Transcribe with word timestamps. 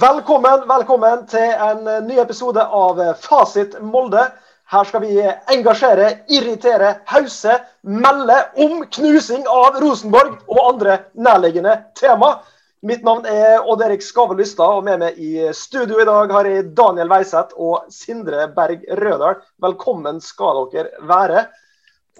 Velkommen, 0.00 0.64
velkommen 0.66 1.20
til 1.30 1.52
en 1.62 1.84
ny 2.08 2.16
episode 2.18 2.58
av 2.58 2.98
Fasit 3.22 3.76
Molde. 3.78 4.24
Her 4.72 4.88
skal 4.88 5.02
vi 5.04 5.20
engasjere, 5.52 6.08
irritere, 6.34 6.88
hause, 7.06 7.60
melde 7.86 8.40
om 8.64 8.80
knusing 8.96 9.44
av 9.46 9.78
Rosenborg 9.84 10.40
og 10.50 10.58
andre 10.64 10.96
nærliggende 11.14 11.76
tema. 12.00 12.32
Mitt 12.82 13.04
navn 13.06 13.28
er 13.30 13.62
Odd 13.62 13.84
Erik 13.86 14.02
Skave 14.02 14.34
Lystad, 14.40 14.80
og 14.80 14.82
med 14.88 14.98
meg 15.04 15.20
i 15.20 15.46
studio 15.54 16.02
i 16.02 16.08
dag 16.08 16.34
har 16.34 16.50
jeg 16.50 16.72
Daniel 16.74 17.12
Weiseth 17.14 17.54
og 17.54 17.86
Sindre 17.94 18.48
Berg 18.56 18.82
Rødal. 18.98 19.38
Velkommen 19.62 20.18
skal 20.24 20.64
dere 20.74 21.06
være. 21.06 21.46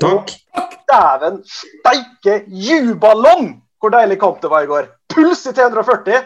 Takk. 0.04 0.30
Og 0.62 0.78
dæven 0.92 1.42
steike 1.48 2.44
jubalong! 2.46 3.56
Hvor 3.82 3.92
deilig 3.98 4.20
kamp 4.22 4.38
det 4.40 4.54
var 4.54 4.62
i 4.62 4.70
går. 4.70 4.92
Puls 5.10 5.42
i 5.50 5.56
340. 5.58 6.22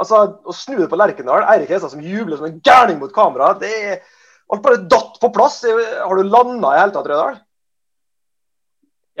Altså, 0.00 0.22
Å 0.44 0.56
snu 0.56 0.78
det 0.78 0.88
på 0.90 0.98
Lerkendal, 0.98 1.44
Eirik 1.52 1.74
Hestad 1.74 1.92
som 1.92 2.02
jubler 2.04 2.40
som 2.40 2.48
en 2.48 2.58
gærning 2.64 2.98
mot 3.02 3.12
kamera, 3.14 3.52
det 3.60 3.70
er 3.70 4.00
alt 4.50 4.64
bare 4.64 4.82
datt 4.90 5.20
på 5.22 5.30
plass. 5.34 5.60
Har 5.68 6.16
du 6.16 6.26
landa 6.26 6.74
i 6.74 6.80
hele 6.80 6.94
tatt, 6.96 7.08
Rødal? 7.10 7.38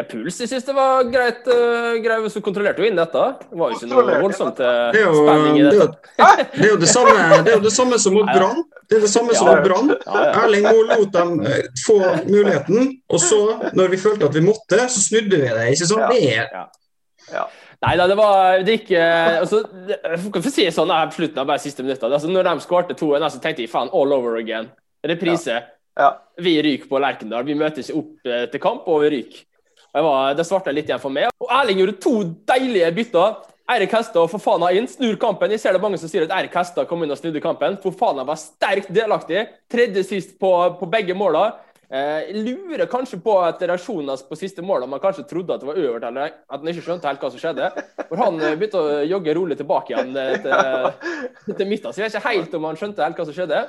Ja, 0.00 0.04
puls. 0.08 0.38
Jeg 0.40 0.48
synes 0.48 0.64
det 0.64 0.74
var 0.74 1.02
greit. 1.12 1.44
Uh, 1.44 1.98
greit 2.00 2.22
hvis 2.24 2.36
du 2.38 2.40
kontrollerte 2.44 2.80
jo 2.80 2.88
inn 2.88 2.96
dette. 2.96 3.24
Det 3.50 3.58
var 3.60 3.72
jo 3.72 3.76
ikke 3.76 3.88
noe 3.90 4.20
voldsomt 4.22 4.62
uh, 4.64 4.88
Det 4.94 5.02
jo, 5.02 5.10
spenning 5.18 5.58
i 5.58 5.64
det, 5.66 5.72
er 5.74 5.80
dette. 5.82 6.12
det, 6.54 6.64
er 6.64 6.70
jo 6.70 6.78
det, 6.80 6.90
samme, 6.92 7.16
det 7.44 7.52
er 7.52 7.58
jo 7.58 7.64
det 7.66 7.74
samme 7.74 7.98
som 8.00 8.16
mot 8.16 8.24
Ja, 8.24 8.32
ja. 8.32 8.38
Brann. 8.38 8.62
Det 8.88 8.96
er 8.96 9.04
det 9.04 9.12
samme 9.12 9.36
som 9.36 9.50
Ja, 9.50 9.56
mot 9.58 9.66
Brann. 9.68 9.92
Ja, 9.92 10.22
ja. 10.24 10.30
Erling 10.44 10.68
Moe 10.68 10.86
lot 10.88 11.12
dem 11.18 11.34
eh, 11.44 11.58
få 11.84 11.98
muligheten, 12.30 12.94
og 13.10 13.22
så, 13.22 13.40
når 13.76 13.92
vi 13.92 14.00
følte 14.06 14.30
at 14.30 14.38
vi 14.38 14.44
måtte, 14.46 14.78
så 14.94 15.04
snudde 15.04 15.36
vi 15.36 15.50
det. 15.58 15.66
Ikke 15.74 15.90
sant? 15.90 16.14
Det 16.14 16.32
er 16.38 17.50
Nei 17.80 17.94
da, 17.96 18.06
det 18.10 18.16
var 18.18 18.60
det 18.64 18.74
gikk 18.76 18.90
eh, 18.98 19.40
altså, 19.40 19.62
det- 19.88 20.00
Jeg 20.04 20.18
får 20.20 20.50
si 20.50 20.64
det 20.66 20.74
sånn 20.76 20.90
her 20.92 21.06
på 21.08 21.16
slutten 21.16 21.38
av 21.40 21.46
bare 21.48 21.62
siste 21.62 21.82
minutter. 21.82 22.12
Altså, 22.12 22.28
når 22.28 22.44
de 22.44 22.64
skårte 22.64 22.96
2-1, 22.96 23.30
så 23.32 23.40
tenkte 23.40 23.64
jeg 23.64 23.72
faen, 23.72 23.88
all 23.92 24.12
over 24.12 24.36
again. 24.36 24.68
Reprise. 25.06 25.62
Ja. 25.96 26.10
Vi 26.38 26.58
ryker 26.62 26.88
på 26.88 27.00
Lerkendal. 27.00 27.44
Vi 27.44 27.56
møtes 27.56 27.90
opp 27.90 28.26
eh, 28.26 28.44
til 28.52 28.60
kamp, 28.60 28.84
og 28.88 29.00
vi 29.06 29.14
ryker. 29.16 29.46
Jeg 29.90 30.36
det 30.36 30.46
svarte 30.46 30.72
litt 30.74 30.86
igjen 30.86 31.00
for 31.02 31.10
meg. 31.10 31.32
Og 31.40 31.48
Erling 31.50 31.80
gjorde 31.80 31.96
to 32.04 32.12
deilige 32.46 32.92
bytter. 32.94 33.40
Eirik 33.70 33.92
Hestad 33.94 34.26
for 34.30 34.42
faen 34.42 34.64
inn, 34.74 34.86
snur 34.90 35.16
kampen. 35.20 35.50
Jeg 35.54 35.62
ser 35.62 35.74
det 35.76 35.80
mange 35.82 35.98
som 35.98 36.10
sier 36.10 36.24
at 36.26 36.32
Eirik 36.34 36.54
Hestad 36.58 36.88
kom 36.90 37.02
inn 37.04 37.10
og 37.14 37.18
snudde 37.18 37.42
kampen. 37.42 37.76
For 37.82 37.94
faen 37.94 38.18
var 38.26 38.38
sterkt 38.38 38.90
delaktig. 38.94 39.44
Tredje 39.70 40.02
sist 40.06 40.38
på, 40.42 40.50
på 40.78 40.88
begge 40.90 41.14
måla. 41.14 41.52
Eh, 41.90 42.18
jeg 42.28 42.42
lurer 42.46 42.86
kanskje 42.86 43.18
på 43.18 43.32
at 43.42 43.62
reaksjonen 43.66 44.12
hans 44.12 44.22
på 44.22 44.36
siste 44.38 44.62
mål 44.62 44.84
om 44.86 44.92
han 44.94 45.02
kanskje 45.02 45.24
trodde 45.26 45.56
at 45.56 45.62
det 45.62 45.66
var 45.66 45.80
øvert, 45.80 46.04
eller 46.06 46.28
at 46.30 46.60
han 46.60 46.70
ikke 46.70 46.84
skjønte 46.86 47.10
helt 47.10 47.24
hva 47.24 47.30
som 47.32 47.42
skjedde. 47.42 47.70
For 48.04 48.22
han 48.22 48.38
eh, 48.38 48.54
begynte 48.60 48.78
å 48.78 49.00
jogge 49.10 49.34
rolig 49.34 49.58
tilbake 49.58 49.96
igjen 49.96 50.14
eh, 50.14 50.36
til, 50.44 51.50
til 51.50 51.66
midten. 51.66 51.90
Så 51.90 51.98
jeg 51.98 52.06
vet 52.06 52.14
ikke 52.14 52.28
helt 52.28 52.54
om 52.54 52.68
han 52.70 52.78
skjønte 52.78 53.02
helt 53.02 53.18
hva 53.18 53.26
som 53.26 53.38
skjedde. 53.40 53.64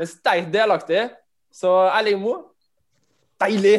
Men 0.00 0.10
sterkt 0.10 0.52
delaktig. 0.56 1.06
Så 1.54 1.70
Erling 1.94 2.18
Moe 2.22 2.42
deilig! 3.40 3.78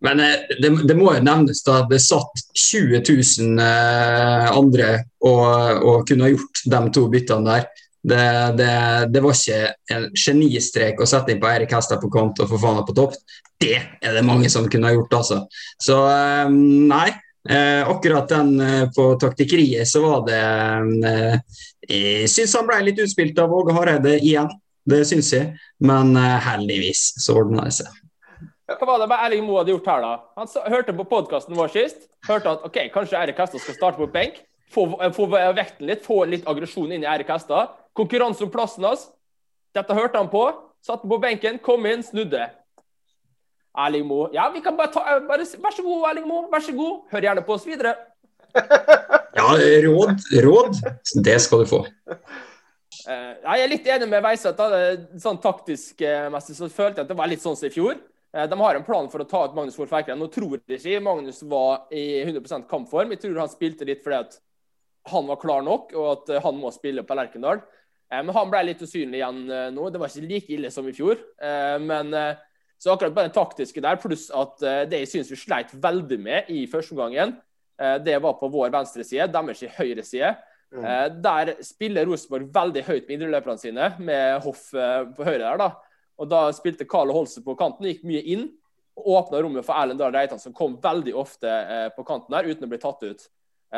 Men 0.00 0.20
det, 0.20 0.70
det 0.88 0.96
må 0.96 1.10
jo 1.12 1.24
nevnes 1.24 1.60
da 1.64 1.82
det 1.88 1.98
satt 2.00 2.44
20 2.56 3.02
000 3.04 3.60
eh, 3.64 4.46
andre 4.56 4.92
og, 5.24 5.48
og 5.84 6.04
kunne 6.08 6.28
ha 6.28 6.32
gjort 6.32 6.62
de 6.72 6.80
to 6.96 7.08
byttene 7.12 7.48
der. 7.48 7.66
Det, 8.02 8.52
det, 8.56 8.72
det 9.12 9.20
var 9.20 9.36
ikke 9.36 9.94
en 9.94 10.06
genistrek 10.16 11.00
å 11.00 11.08
sette 11.08 11.34
inn 11.34 11.40
på 11.42 11.50
Eirik 11.50 11.74
Hestad 11.76 12.00
på 12.00 12.08
kant 12.12 12.38
og 12.40 12.48
få 12.48 12.56
Fofana 12.56 12.84
på 12.86 12.96
topp. 12.96 13.16
Det 13.60 13.76
er 13.76 14.16
det 14.16 14.24
mange 14.24 14.48
som 14.52 14.68
kunne 14.72 14.88
ha 14.88 14.96
gjort, 14.96 15.18
altså. 15.20 15.42
Så 15.82 15.98
eh, 16.08 16.48
nei. 16.50 17.10
Eh, 17.48 17.88
akkurat 17.88 18.28
den 18.28 18.50
eh, 18.60 18.82
på 18.92 19.14
taktikkeriet 19.16 19.88
så 19.88 20.02
var 20.04 20.26
det 20.26 20.40
Jeg 21.88 22.26
syns 22.28 22.52
han 22.58 22.66
ble 22.68 22.82
litt 22.84 23.00
utspilt 23.00 23.38
av 23.40 23.52
Åge 23.56 23.72
Hareide 23.76 24.18
igjen. 24.18 24.48
Det 24.88 25.02
syns 25.08 25.32
jeg. 25.32 25.54
Men 25.84 26.14
heldigvis 26.16 27.10
så 27.20 27.36
ordna 27.40 27.66
det 27.68 27.74
seg. 27.80 27.96
Hva 28.70 28.86
var 28.86 29.00
det 29.02 29.08
med 29.10 29.24
Erling 29.24 29.44
Moe 29.44 29.60
hadde 29.60 29.72
gjort 29.74 29.88
her, 29.90 30.04
da? 30.04 30.12
Han 30.38 30.72
hørte 30.72 30.94
på 30.94 31.08
podkasten 31.10 31.58
vår 31.58 31.72
sist. 31.74 32.06
Hørte 32.28 32.52
at 32.54 32.64
ok, 32.68 32.78
kanskje 32.94 33.18
Eirik 33.18 33.40
Hestad 33.42 33.64
skal 33.64 33.76
starte 33.76 34.00
på 34.00 34.08
benk. 34.12 34.38
Få, 34.70 34.86
få 35.16 35.26
vekten 35.32 35.88
litt, 35.88 36.04
få 36.06 36.22
litt 36.30 36.46
aggresjon 36.48 36.92
inn 36.94 37.02
i 37.02 37.08
Eirik 37.10 37.32
Hestad. 37.32 37.74
Konkurranse 37.96 38.44
om 38.46 38.50
plassen 38.52 38.86
hans. 38.86 39.08
Dette 39.74 39.94
hørte 39.96 40.18
han 40.18 40.30
på. 40.32 40.44
Satt 40.84 41.02
på 41.04 41.18
benken, 41.20 41.58
kom 41.62 41.84
inn, 41.86 42.02
snudde. 42.06 42.46
Erling 43.78 44.06
Moe. 44.08 44.30
Ja, 44.34 44.48
vi 44.50 44.62
kan 44.64 44.76
bare 44.78 44.90
ta 44.94 45.18
bare, 45.28 45.44
Vær 45.62 45.74
så 45.76 45.84
god, 45.84 46.06
Erling 46.10 46.26
Moe. 46.28 46.48
Vær 46.52 46.64
så 46.64 46.74
god. 46.74 47.02
Hør 47.12 47.26
gjerne 47.28 47.44
på 47.46 47.56
oss 47.58 47.66
videre. 47.68 47.96
Ja, 49.30 49.52
råd, 49.54 50.24
råd. 50.42 50.78
Det 51.22 51.36
skal 51.40 51.60
du 51.62 51.68
få. 51.70 51.78
Eh, 52.10 53.36
jeg 53.44 53.62
er 53.62 53.70
litt 53.70 53.86
enig 53.94 54.08
med 54.10 54.24
Veiseth. 54.24 54.58
Sånn 55.22 55.38
taktisk 55.40 56.02
eh, 56.02 56.26
messig 56.34 56.56
så 56.58 56.66
følte 56.66 56.98
jeg 57.00 57.06
at 57.06 57.12
det 57.12 57.16
var 57.20 57.30
litt 57.30 57.44
sånn 57.44 57.54
som 57.56 57.68
i 57.68 57.72
fjor. 57.72 57.94
Eh, 58.34 58.48
De 58.50 58.58
har 58.58 58.76
en 58.76 58.84
plan 58.84 59.06
for 59.12 59.22
å 59.22 59.28
ta 59.30 59.44
ut 59.46 59.54
Magnus 59.56 59.78
Wolff 59.78 59.94
Eikrem. 59.96 60.18
Nå 60.18 60.26
tror 60.34 60.58
jeg 60.58 60.80
ikke 60.80 61.02
Magnus 61.06 61.38
var 61.46 61.86
i 61.94 62.24
100% 62.26 62.66
kampform. 62.70 63.14
Jeg 63.14 63.22
tror 63.22 63.38
han 63.44 63.52
spilte 63.54 63.86
litt 63.88 64.02
fordi 64.02 64.18
at 64.18 64.36
han 65.14 65.30
var 65.30 65.38
klar 65.40 65.62
nok, 65.64 65.94
og 65.96 66.10
at 66.16 66.34
han 66.44 66.58
må 66.60 66.74
spille 66.74 67.06
på 67.06 67.16
Lerkendal. 67.16 67.62
Eh, 68.10 68.22
Men 68.24 68.34
han 68.34 68.50
ble 68.50 68.62
litt 68.70 68.82
usynlig 68.82 69.20
igjen 69.20 69.42
eh, 69.50 69.68
nå. 69.74 69.90
Det 69.90 70.00
var 70.02 70.10
ikke 70.10 70.30
like 70.30 70.54
ille 70.56 70.70
som 70.74 70.88
i 70.88 70.94
fjor. 70.96 71.20
Eh, 71.40 71.76
Men 71.82 72.14
så 72.80 72.94
akkurat 72.94 73.12
bare 73.12 73.28
det 73.28 73.36
taktiske 73.36 73.82
der, 73.84 73.98
pluss 74.00 74.30
at 74.32 74.62
det 74.88 75.02
jeg 75.02 75.08
syns 75.10 75.28
vi 75.28 75.36
sleit 75.36 75.72
veldig 75.76 76.16
med 76.16 76.46
i 76.48 76.62
første 76.64 76.94
omgangen, 76.96 77.34
det 77.76 78.14
var 78.24 78.38
på 78.38 78.48
vår 78.48 78.70
venstre 78.72 79.04
side, 79.04 79.26
deres 79.34 79.60
i 79.66 79.68
høyre 79.74 80.00
side. 80.00 80.30
Mm. 80.72 80.86
Der 81.20 81.50
spiller 81.60 82.08
Rosenborg 82.08 82.48
veldig 82.54 82.82
høyt 82.86 83.04
med 83.04 83.12
indreløperne 83.18 83.60
sine, 83.60 83.90
med 84.00 84.40
Hoff 84.46 84.70
på 84.72 85.26
høyre 85.28 85.42
der. 85.42 85.60
da. 85.60 85.68
Og 86.16 86.30
Da 86.32 86.40
spilte 86.56 86.88
Karl 86.88 87.12
Holse 87.12 87.44
på 87.44 87.52
kanten, 87.60 87.84
gikk 87.90 88.00
mye 88.08 88.24
inn. 88.32 88.48
og 88.96 89.12
Åpna 89.18 89.42
rommet 89.44 89.68
for 89.68 89.76
Erlend 89.76 90.00
Dahl 90.00 90.16
Reitan, 90.16 90.40
som 90.40 90.56
kom 90.56 90.80
veldig 90.80 91.12
ofte 91.20 91.52
på 91.98 92.06
kanten 92.08 92.32
der 92.32 92.48
uten 92.48 92.64
å 92.64 92.72
bli 92.72 92.80
tatt 92.80 93.04
ut. 93.04 93.28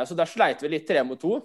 Så 0.06 0.14
der 0.14 0.30
sleit 0.30 0.62
vi 0.62 0.70
litt 0.76 0.86
tre 0.86 1.02
mot 1.02 1.18
to. 1.18 1.40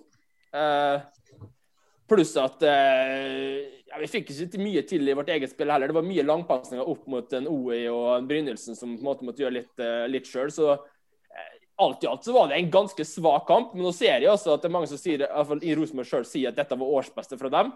Pluss 2.07 2.37
at 2.39 2.61
eh, 2.63 3.81
ja, 3.87 3.97
vi 3.99 4.07
fikk 4.07 4.29
ikke 4.31 4.61
mye 4.61 4.83
til 4.87 5.07
i 5.07 5.15
vårt 5.17 5.31
eget 5.33 5.51
spill 5.51 5.71
heller. 5.73 5.91
Det 5.91 5.97
var 5.97 6.05
mye 6.07 6.23
langpasninger 6.23 6.87
opp 6.87 7.07
mot 7.11 7.33
en 7.35 7.49
OE 7.51 7.81
og 7.91 8.05
en 8.13 8.29
Brynildsen 8.29 8.77
som 8.77 8.93
på 8.95 9.01
en 9.01 9.09
måte 9.09 9.27
måtte 9.27 9.43
gjøre 9.43 9.57
litt, 9.57 9.73
eh, 9.83 10.05
litt 10.11 10.29
sjøl. 10.29 10.51
Så 10.53 10.69
eh, 10.71 11.57
alt 11.83 12.05
i 12.05 12.09
alt 12.11 12.23
så 12.23 12.35
var 12.35 12.47
det 12.51 12.61
en 12.61 12.71
ganske 12.71 13.07
svak 13.07 13.47
kamp. 13.49 13.75
Men 13.75 13.89
nå 13.89 13.91
ser 13.95 14.21
jeg 14.23 14.31
også 14.31 14.55
at 14.55 14.63
det 14.63 14.71
er 14.71 14.75
mange 14.77 14.91
som 14.91 15.01
sier, 15.01 15.19
i 15.19 15.27
hvert 15.27 15.51
fall 15.51 15.63
i 15.67 15.75
Rosenborg 15.75 16.11
sjøl 16.13 16.29
sier 16.29 16.53
at 16.53 16.61
dette 16.61 16.79
var 16.79 16.95
årsbeste 17.01 17.39
fra 17.41 17.51
dem. 17.57 17.73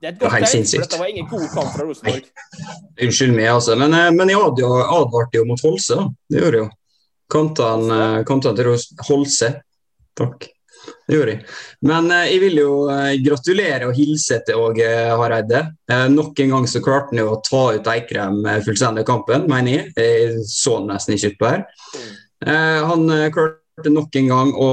Det 0.00 0.08
er 0.08 0.16
et 0.16 0.22
godt 0.24 0.36
helt 0.38 0.50
tegn, 0.52 0.64
for 0.68 0.86
dette 0.86 1.02
var 1.02 1.12
ingen 1.12 1.28
god 1.28 1.44
kamp 1.52 1.76
fra 1.76 1.86
Rosenborg. 1.90 2.32
Unnskyld 3.04 3.36
meg, 3.36 3.50
altså. 3.52 3.76
Men, 3.80 3.98
men 4.16 4.32
jeg 4.32 4.40
advarte 4.40 5.38
jo, 5.38 5.44
mot 5.48 5.60
Holse. 5.64 6.00
da. 6.00 6.08
Det 6.32 6.40
gjorde 6.40 6.60
jeg 6.60 6.66
jo. 6.66 6.72
Kantene 7.34 8.58
til 8.58 8.74
Holse. 9.08 9.54
Takk. 10.14 10.53
Det 11.06 11.16
gjorde 11.16 11.34
jeg. 11.34 11.42
Men 11.88 12.08
eh, 12.12 12.26
jeg 12.32 12.40
vil 12.42 12.58
jo 12.62 12.72
eh, 12.92 13.16
gratulere 13.24 13.88
og 13.88 13.96
hilse 13.98 14.40
til 14.46 14.60
Åge 14.60 14.88
Hareide. 15.20 15.62
Eh, 15.90 16.06
nok 16.12 16.40
en 16.44 16.56
gang 16.56 16.68
så 16.70 16.82
klarte 16.84 17.12
han 17.12 17.22
jo 17.22 17.34
å 17.34 17.40
ta 17.44 17.64
ut 17.76 17.90
Eikrem 17.92 18.40
eh, 18.48 18.62
fullstendig 18.64 19.04
i 19.04 19.08
kampen, 19.08 19.46
mener 19.50 19.76
jeg. 19.76 19.92
Jeg 19.98 20.46
så 20.48 20.78
nesten 20.84 21.16
ikke 21.16 21.34
utpå 21.34 21.52
her. 21.52 21.64
Han 22.44 23.06
eh, 23.12 23.30
klarte 23.32 23.92
nok 23.92 24.16
en 24.20 24.32
gang 24.32 24.52
å, 24.60 24.70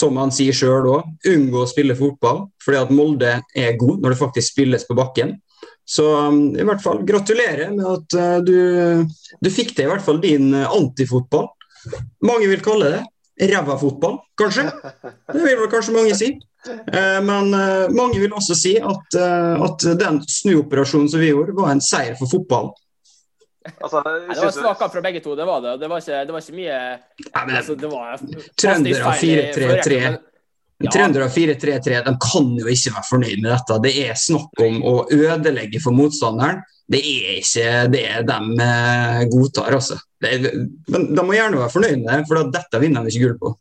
som 0.00 0.20
han 0.20 0.34
sier 0.34 0.56
sjøl 0.56 0.90
òg, 0.96 1.08
unngå 1.30 1.62
å 1.62 1.70
spille 1.70 1.98
fotball. 1.98 2.46
Fordi 2.62 2.82
at 2.82 2.94
Molde 2.94 3.38
er 3.54 3.80
god 3.80 4.02
når 4.02 4.14
det 4.14 4.22
faktisk 4.22 4.54
spilles 4.54 4.86
på 4.88 4.98
bakken. 4.98 5.36
Så 5.86 6.02
um, 6.18 6.40
i 6.58 6.64
hvert 6.66 6.82
fall 6.82 7.04
gratulerer 7.06 7.70
med 7.70 7.86
at 7.86 8.16
uh, 8.18 8.38
du, 8.42 9.06
du 9.38 9.50
fikk 9.54 9.70
til 9.76 9.86
i 9.86 9.90
hvert 9.92 10.02
fall 10.02 10.18
din 10.18 10.50
uh, 10.50 10.66
antifotball. 10.74 11.52
Mange 12.26 12.48
vil 12.50 12.64
kalle 12.64 12.90
det 12.90 13.04
ræva-fotball, 13.40 14.18
kanskje. 14.38 14.66
Det 15.32 15.42
vil 15.42 15.58
vel 15.60 15.70
kanskje 15.72 15.94
mange 15.96 16.16
si. 16.16 16.32
Eh, 16.66 17.18
men 17.22 17.52
uh, 17.54 17.86
mange 17.94 18.18
vil 18.22 18.32
også 18.34 18.56
si 18.58 18.74
at, 18.80 19.18
uh, 19.20 19.66
at 19.68 19.86
den 20.00 20.22
snuoperasjonen 20.24 21.10
som 21.12 21.22
vi 21.22 21.30
gjorde, 21.30 21.54
var 21.56 21.74
en 21.74 21.84
seier 21.84 22.16
for 22.18 22.30
fotball. 22.30 22.72
Altså, 23.82 24.00
Nei, 24.06 24.30
det 24.30 24.44
var 24.44 24.54
svak 24.54 24.78
kamp 24.78 24.94
fra 24.94 25.02
begge 25.02 25.20
to, 25.24 25.34
det 25.38 25.46
var 25.46 25.60
det. 25.64 25.74
Det 25.82 25.90
var 25.90 26.02
ikke, 26.02 26.22
det 26.26 26.34
var 26.34 26.44
ikke 26.44 26.56
mye 26.60 26.78
men 27.46 27.56
altså, 27.58 27.74
det 27.74 27.90
var 27.90 28.16
Trøndere 28.54 29.02
fantastisk 29.02 29.20
feil 29.20 29.42
i 29.42 29.52
4-3-3. 29.52 29.82
Trønder 29.82 30.08
av 30.14 30.24
Ja. 30.76 30.90
Trøndere 30.92 31.28
4-3-3 31.32 32.00
de 32.04 32.12
kan 32.20 32.48
jo 32.58 32.66
ikke 32.68 32.90
være 32.92 33.08
fornøyd 33.08 33.38
med 33.40 33.48
dette. 33.48 33.76
Det 33.80 33.92
er 34.02 34.18
snakk 34.20 34.60
om 34.60 34.82
å 34.84 34.94
ødelegge 35.08 35.80
for 35.80 35.96
motstanderen. 35.96 36.60
Det 36.86 37.00
er 37.02 37.38
ikke 37.40 37.70
det 37.90 38.08
de 38.28 38.40
eh, 38.62 39.22
godtar, 39.32 39.74
altså. 39.74 39.98
Er, 40.22 40.44
men 40.92 41.08
de 41.16 41.24
må 41.26 41.34
gjerne 41.34 41.58
være 41.58 41.74
fornøyd 41.74 42.02
med 42.02 42.12
det, 42.12 42.26
for 42.28 42.52
dette 42.54 42.82
vinner 42.82 43.02
de 43.02 43.10
ikke 43.10 43.24
gull 43.24 43.40
på. 43.40 43.54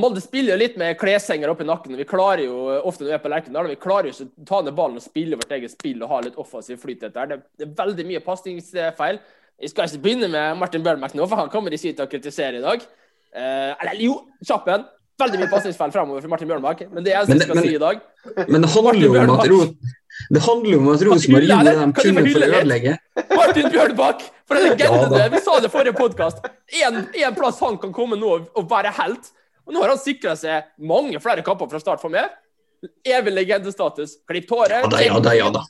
Molde 0.00 0.22
spiller 0.24 0.54
jo 0.54 0.60
litt 0.62 0.78
med 0.80 0.96
kleshenger 0.96 1.50
oppi 1.52 1.66
nakken. 1.68 1.98
Vi 1.98 2.06
klarer 2.08 2.46
jo 2.46 2.56
ofte 2.80 3.04
når 3.04 3.10
vi 3.10 3.16
er 3.18 3.20
på 3.20 3.32
Lerkendal, 3.32 3.68
vi 3.68 3.76
klarer 3.80 4.08
jo 4.08 4.14
ikke 4.14 4.24
å 4.24 4.46
ta 4.48 4.60
ned 4.64 4.76
ballen 4.78 4.96
og 4.96 5.04
spille 5.04 5.36
vårt 5.36 5.52
eget 5.52 5.74
spill 5.74 6.00
og 6.00 6.14
ha 6.14 6.22
litt 6.24 6.38
offensiv 6.40 6.80
flyt. 6.80 7.04
i. 7.04 7.12
Det, 7.12 7.38
det 7.60 7.66
er 7.66 7.74
veldig 7.82 8.06
mye 8.08 8.22
pasningsfeil. 8.24 9.20
Jeg 9.60 9.70
skal 9.74 9.90
ikke 9.90 10.02
begynne 10.06 10.32
med 10.32 10.56
Martin 10.58 10.84
Bjørnbæk 10.84 11.12
nå, 11.18 11.28
for 11.28 11.42
han 11.42 11.52
kommer 11.52 11.76
ikke 11.76 11.92
til 11.92 12.06
å 12.06 12.08
kritisere 12.10 12.62
i 12.62 12.64
dag. 12.64 12.88
Eh, 13.36 13.70
eller 13.74 14.00
jo, 14.00 14.16
kjapp 14.40 14.72
en. 14.72 14.88
veldig 15.20 15.38
mye 15.42 15.52
pasningsfeil 15.52 15.92
fremover 15.94 16.24
for 16.24 16.32
Martin 16.32 16.48
Bjørnbakk, 16.50 16.86
men 16.90 17.04
det 17.04 17.12
er 17.12 17.28
det 17.28 17.36
jeg 17.36 17.44
skal 17.44 17.60
si 17.60 17.74
i 17.76 17.82
dag. 17.82 18.00
Men 18.48 18.64
det 18.64 18.70
handler 18.72 19.04
jo 19.04 19.12
om 19.20 19.34
at, 19.36 19.92
det 20.28 20.42
handler 20.44 20.78
om 20.78 20.88
at 20.92 21.02
Rosenborg 21.06 21.48
gjorde 21.48 21.70
det 21.70 21.76
de 21.78 21.86
kunne 21.98 22.24
for 22.26 22.44
å 22.44 22.48
ødelegge. 22.60 22.96
Martin 23.32 23.68
Bjørnbakk! 23.72 24.24
For 24.48 24.58
en 24.58 24.68
legende! 24.70 25.20
Ja, 25.22 25.28
vi 25.32 25.40
sa 25.44 25.58
det 25.60 25.70
i 25.70 25.72
forrige 25.72 25.96
podkast. 25.98 26.44
Én 26.82 27.36
plass 27.38 27.60
han 27.64 27.78
kan 27.82 27.94
komme 27.96 28.18
nå 28.20 28.34
og 28.44 28.70
være 28.70 28.92
helt. 29.00 29.32
Og 29.66 29.74
nå 29.74 29.82
har 29.82 29.94
han 29.94 30.00
sikra 30.00 30.34
seg 30.38 30.70
mange 30.82 31.20
flere 31.22 31.44
kamper 31.46 31.70
fra 31.70 31.80
start 31.82 32.02
for 32.02 32.12
meg. 32.12 32.30
Evig 33.06 33.34
legendestatus. 33.34 34.18
Klipp 34.28 34.50
håret. 34.50 34.82
Ja 34.82 34.90
da, 34.90 35.02
ja 35.06 35.20
da, 35.22 35.36
ja 35.38 35.50
da. 35.54 35.66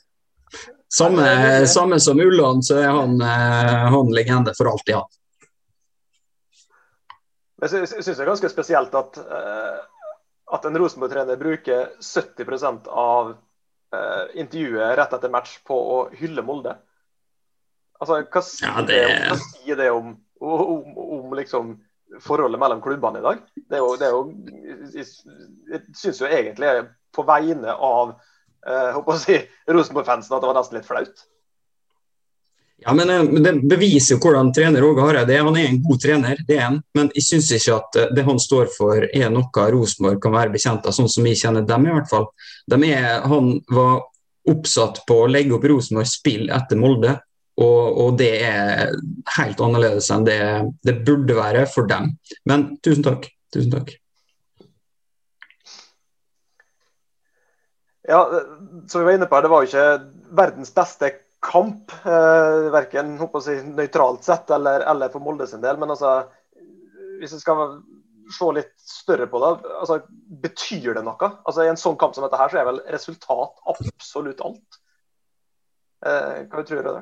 Samme, 0.93 1.65
samme 1.67 1.97
som 2.01 2.19
Ulland, 2.21 2.65
så 2.65 2.77
er 2.77 2.91
han, 2.93 3.15
eh, 3.21 3.85
han 3.95 4.11
legende 4.13 4.53
for 4.57 4.69
alltid, 4.69 4.99
han. 4.99 5.19
Jeg 7.63 7.87
syns 7.87 8.05
det 8.05 8.19
er 8.19 8.27
ganske 8.27 8.49
spesielt 8.51 8.95
at, 8.97 9.17
uh, 9.23 9.79
at 10.51 10.65
en 10.67 10.77
Rosenborg-trener 10.77 11.39
bruker 11.39 11.93
70% 12.03 12.89
av 12.91 13.37
intervjuet 14.39 14.97
rett 14.97 15.15
etter 15.17 15.31
match 15.33 15.57
på 15.67 15.77
å 15.77 15.97
hylle 16.17 16.43
Molde. 16.45 16.75
Altså, 17.99 18.19
Hva 18.27 18.43
sier 18.45 18.69
ja, 18.69 18.85
det... 18.87 18.99
det, 19.07 19.17
hva 19.29 19.39
sier 19.39 19.79
det 19.79 19.89
om, 19.93 20.13
om, 20.43 20.95
om 21.19 21.35
liksom, 21.37 21.75
forholdet 22.23 22.61
mellom 22.61 22.81
klubbene 22.83 23.21
i 23.21 23.25
dag? 23.25 23.43
Det 23.55 23.79
er 23.79 23.83
jo, 23.83 23.93
det 23.99 24.09
er 24.09 24.15
jo 24.15 24.23
Jeg 24.93 25.83
syns 25.97 26.21
jo 26.21 26.29
egentlig 26.29 26.73
på 27.13 27.25
vegne 27.27 27.73
av 27.73 28.15
uh, 28.67 29.13
si, 29.21 29.37
Rosenborg-fansen 29.69 30.35
at 30.35 30.43
det 30.43 30.49
var 30.49 30.57
nesten 30.57 30.79
litt 30.79 30.89
flaut. 30.89 31.23
Ja, 32.85 32.93
men 32.93 33.09
eh, 33.09 33.23
Det 33.23 33.53
beviser 33.69 34.15
jo 34.15 34.21
hvordan 34.23 34.51
trener 34.55 34.83
Åge 34.83 35.03
Hareide 35.05 35.35
er. 35.35 35.45
Han 35.47 35.57
er 35.57 35.69
en 35.69 35.81
god 35.83 36.01
trener, 36.03 36.39
det 36.47 36.57
er 36.57 36.65
han. 36.67 36.79
Men 36.97 37.11
jeg 37.15 37.27
syns 37.27 37.51
ikke 37.55 37.77
at 37.77 37.99
eh, 37.99 38.09
det 38.15 38.25
han 38.27 38.41
står 38.41 38.71
for 38.75 39.05
er 39.07 39.29
noe 39.33 39.67
Rosenborg 39.75 40.21
kan 40.23 40.35
være 40.35 40.53
bekjent 40.55 40.87
av, 40.87 40.95
sånn 40.95 41.11
som 41.11 41.27
vi 41.27 41.35
kjenner 41.39 41.67
dem 41.67 41.87
i 41.87 41.93
hvert 41.93 42.09
fall. 42.11 42.27
Er, 42.73 43.23
han 43.29 43.53
var 43.71 44.03
oppsatt 44.49 45.03
på 45.07 45.21
å 45.23 45.29
legge 45.31 45.55
opp 45.55 45.67
Rosenborgs 45.71 46.17
spill 46.19 46.49
etter 46.51 46.79
Molde, 46.79 47.15
og, 47.61 47.81
og, 48.01 48.15
det 48.17 48.31
er 48.43 48.95
helt 49.35 49.59
annerledes 49.61 50.07
enn 50.11 50.23
det 50.25 50.39
det 50.81 50.95
burde 51.05 51.35
være 51.37 51.67
for 51.69 51.85
dem. 51.89 52.15
Men 52.49 52.71
tusen 52.83 53.05
takk. 53.05 53.27
Tusen 53.53 53.75
takk. 53.75 53.93
Ja, 58.09 58.25
som 58.89 58.99
vi 58.99 59.05
var 59.05 59.15
inne 59.15 59.29
på, 59.31 59.39
det 59.39 59.51
var 59.53 59.63
jo 59.63 59.69
ikke 59.69 59.85
verdens 60.35 60.73
beste 60.75 61.11
kamp. 61.43 61.91
Eh, 62.05 62.71
verken 62.71 63.17
si, 63.41 63.57
nøytralt 63.67 64.23
sett 64.23 64.51
eller, 64.51 64.85
eller, 64.91 65.11
for 65.13 65.23
Molde 65.23 65.47
sin 65.47 65.63
del. 65.63 65.77
Men 65.81 65.93
altså, 65.93 66.23
hvis 67.19 67.35
vi 67.35 67.41
skal 67.41 67.63
se 68.33 68.51
litt 68.55 68.73
større 68.79 69.27
på 69.29 69.41
det, 69.43 69.53
altså, 69.81 69.99
betyr 70.43 70.93
det 70.97 71.03
noe? 71.05 71.31
Altså, 71.43 71.65
I 71.65 71.71
en 71.73 71.79
sånn 71.79 71.99
kamp 71.99 72.15
som 72.15 72.25
dette 72.25 72.39
her, 72.39 72.51
så 72.51 72.61
er 72.61 72.69
vel 72.69 72.83
resultat 72.95 73.59
absolutt 73.73 74.43
alt. 74.45 74.79
Eh, 76.05 76.45
hva 76.51 76.63
tror 76.63 76.79
du 76.79 76.93
det? 76.93 77.01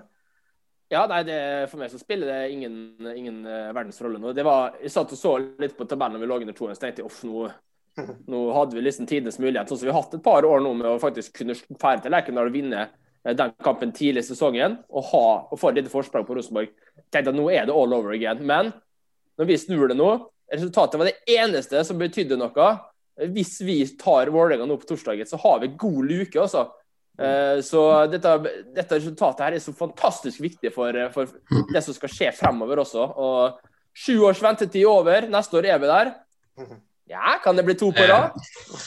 Ja, 0.92 1.06
nei, 1.08 1.22
det, 1.24 1.42
For 1.72 1.80
meg 1.80 1.92
så 1.94 2.02
spiller 2.02 2.28
det 2.28 2.52
ingen, 2.52 2.74
ingen 3.16 3.46
uh, 3.48 3.70
verdens 3.72 4.02
rolle 4.04 4.20
nå. 4.20 4.34
Det 4.36 4.44
var, 4.44 4.74
jeg 4.82 4.92
satt 4.92 5.14
og 5.16 5.20
så 5.20 5.38
litt 5.40 5.78
på 5.78 5.88
tabellen 5.88 6.18
når 6.18 6.26
vi 6.26 6.28
lå 6.28 6.40
under 6.42 6.58
2 6.58 6.68
så 6.74 6.82
tenkte 6.82 7.00
jeg 7.00 7.08
off, 7.08 7.22
nå, 7.24 7.46
nå 8.34 8.42
hadde 8.58 8.76
vi 8.76 8.84
liksom 8.84 9.08
tidenes 9.08 9.40
mulighet. 9.40 9.72
Sånn 9.72 9.80
som 9.80 9.88
vi 9.88 9.94
har 9.94 10.02
hatt 10.02 10.18
et 10.18 10.26
par 10.26 10.44
år 10.50 10.60
nå 10.66 10.74
med 10.82 10.90
å 10.90 11.00
faktisk 11.00 11.38
kunne 11.38 11.56
fære 11.56 12.04
til 12.04 12.12
Lerkendal 12.12 12.52
og 12.52 12.58
vinne 12.58 12.84
Eh, 12.84 13.01
den 13.24 13.54
kampen 13.64 13.92
tidlig 13.94 14.24
i 14.24 14.30
sesongen 14.32 14.80
og, 14.90 15.04
ha, 15.12 15.26
og 15.52 15.60
få 15.60 15.70
et 15.70 15.82
lite 15.82 15.94
forsprang 15.94 16.26
på 16.26 16.36
Rosenborg. 16.38 16.72
Tenkte 17.14 17.34
at 17.34 17.38
nå 17.38 17.48
er 17.54 17.68
det 17.70 17.76
all 17.76 17.94
over 17.94 18.16
again. 18.16 18.42
Men 18.48 18.72
når 19.38 19.50
vi 19.50 19.60
snur 19.62 19.92
det 19.92 20.00
nå 20.00 20.14
Resultatet 20.52 21.00
var 21.00 21.08
det 21.08 21.32
eneste 21.32 21.80
som 21.88 21.96
betydde 21.96 22.36
noe. 22.36 22.66
Hvis 23.32 23.54
vi 23.64 23.78
tar 23.96 24.28
Vålerenga 24.36 24.66
nå 24.68 24.76
på 24.82 24.90
torsdagen, 24.90 25.24
så 25.24 25.38
har 25.40 25.62
vi 25.62 25.70
god 25.80 26.10
luke, 26.10 26.42
altså. 26.42 26.66
Eh, 27.16 27.62
så 27.64 27.84
dette, 28.12 28.34
dette, 28.76 28.98
resultatet 28.98 29.46
her 29.46 29.56
er 29.56 29.64
så 29.64 29.72
fantastisk 29.78 30.42
viktig 30.44 30.74
for, 30.76 30.98
for, 31.14 31.32
det 31.72 31.84
som 31.86 31.96
skal 31.96 32.12
skje 32.12 32.34
fremover 32.36 32.84
også. 32.84 33.08
Og 33.16 33.70
Sju 33.92 34.22
års 34.24 34.40
ventetid 34.44 34.88
over. 34.88 35.28
Neste 35.32 35.58
år 35.60 35.68
er 35.68 35.80
vi 35.80 35.90
der. 35.90 36.12
Ja, 37.10 37.40
kan 37.44 37.56
det 37.56 37.64
bli 37.64 37.76
to 37.76 37.92
på 37.92 38.04
rad? 38.08 38.32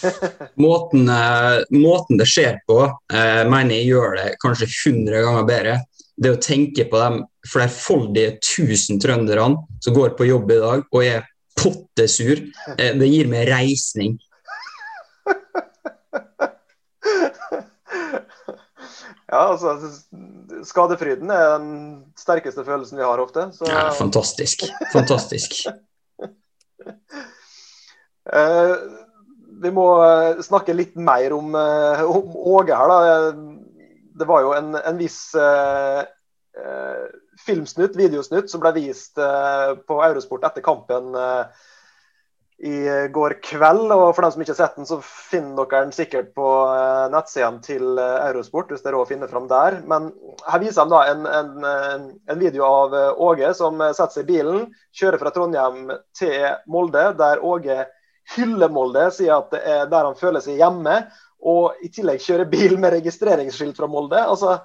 Eh, 0.05 0.13
måten, 0.55 1.09
eh, 1.09 1.65
måten, 1.71 2.19
det 2.19 2.27
skjer 2.31 2.61
på, 2.67 2.79
eh, 3.13 3.43
mener 3.51 3.75
jeg 3.75 3.91
gjør 3.91 4.17
det 4.17 4.29
kanskje 4.41 4.69
100 4.71 5.23
ganger 5.27 5.49
bedre. 5.49 5.75
Det 6.17 6.31
å 6.33 6.41
tenke 6.41 6.87
på 6.89 7.01
de 7.03 7.25
flerfoldige 7.51 8.39
tusen 8.41 9.01
trønderne 9.03 9.67
som 9.83 9.97
går 9.97 10.15
på 10.17 10.29
jobb 10.29 10.55
i 10.55 10.61
dag 10.63 10.85
og 10.89 11.05
er 11.05 11.27
pottesur, 11.59 12.41
eh, 12.79 12.95
det 12.95 13.11
gir 13.11 13.29
meg 13.29 13.49
reisning. 13.51 14.19
Ja, 19.35 19.51
altså 19.51 19.91
Skadefryden 20.65 21.31
er 21.35 21.59
den 21.59 21.73
sterkeste 22.17 22.63
følelsen 22.65 23.01
vi 23.01 23.05
har 23.05 23.19
ofte. 23.19 23.49
Så... 23.57 23.67
Ja, 23.67 23.89
fantastisk. 23.91 24.63
Fantastisk. 24.93 25.65
Eh, 28.33 28.77
vi 29.63 29.71
må 29.75 29.89
eh, 30.05 30.41
snakke 30.45 30.77
litt 30.77 30.97
mer 30.97 31.35
om, 31.37 31.55
eh, 31.55 32.05
om 32.05 32.37
Åge 32.57 32.77
her. 32.77 32.89
Da. 32.89 33.33
Det 34.15 34.29
var 34.31 34.45
jo 34.45 34.55
en, 34.57 34.75
en 34.79 34.99
viss 35.01 35.21
filmsnutt, 37.45 37.97
videosnutt, 37.99 38.47
som 38.51 38.61
ble 38.63 38.71
vist 38.77 39.19
på 39.19 39.97
Eurosport 40.07 40.45
etter 40.47 40.63
kampen 40.63 41.09
i 42.63 42.77
går 43.11 43.35
kveld. 43.43 43.91
og 43.91 44.05
For 44.15 44.23
dem 44.23 44.31
som 44.37 44.45
ikke 44.45 44.55
har 44.55 44.61
sett 44.61 44.79
den, 44.79 44.87
så 44.87 45.01
finner 45.03 45.67
dere 45.67 45.81
den 45.89 45.97
sikkert 45.97 46.31
på 46.39 46.47
nettsidene 47.11 47.59
til 47.67 47.99
Eurosport. 47.99 48.71
hvis 48.71 48.87
dere 48.87 49.01
også 49.01 49.17
finner 49.17 49.33
fram 49.33 49.51
der. 49.51 49.81
Men 49.83 50.13
her 50.47 50.63
viser 50.63 50.87
de 50.87 50.95
da 50.95 51.03
en, 51.11 51.27
en, 51.27 52.07
en 52.31 52.39
video 52.39 52.71
av 52.71 52.95
Åge 53.19 53.51
som 53.59 53.83
setter 53.91 54.21
seg 54.21 54.29
i 54.29 54.31
bilen, 54.31 54.71
kjører 54.95 55.25
fra 55.25 55.35
Trondheim 55.35 55.91
til 56.15 56.39
Molde, 56.71 57.09
der 57.19 57.43
Åge 57.43 57.83
hyller 58.35 58.73
Molde, 58.73 59.09
sier 59.13 59.37
at 59.37 59.53
det 59.53 59.61
er 59.69 59.89
der 59.91 60.09
han 60.09 60.19
føler 60.19 60.45
seg 60.45 60.61
hjemme. 60.61 61.03
Og 61.45 61.85
i 61.85 61.91
tillegg 61.93 62.23
kjører 62.25 62.49
bil 62.49 62.79
med 62.81 62.97
registreringsskilt 62.97 63.77
fra 63.77 63.89
Molde. 63.91 64.21
Altså, 64.21 64.57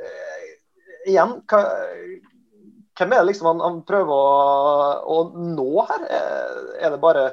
eh, 0.00 0.46
igjen, 1.12 1.36
hva, 1.50 1.60
hvem 2.98 3.12
er 3.12 3.20
det 3.22 3.28
liksom 3.32 3.50
han, 3.50 3.62
han 3.64 3.80
prøver 3.86 4.14
å, 4.14 4.36
å, 5.14 5.18
nå 5.34 5.68
her? 5.90 6.06
Er 6.08 6.94
det 6.94 7.00
bare 7.02 7.26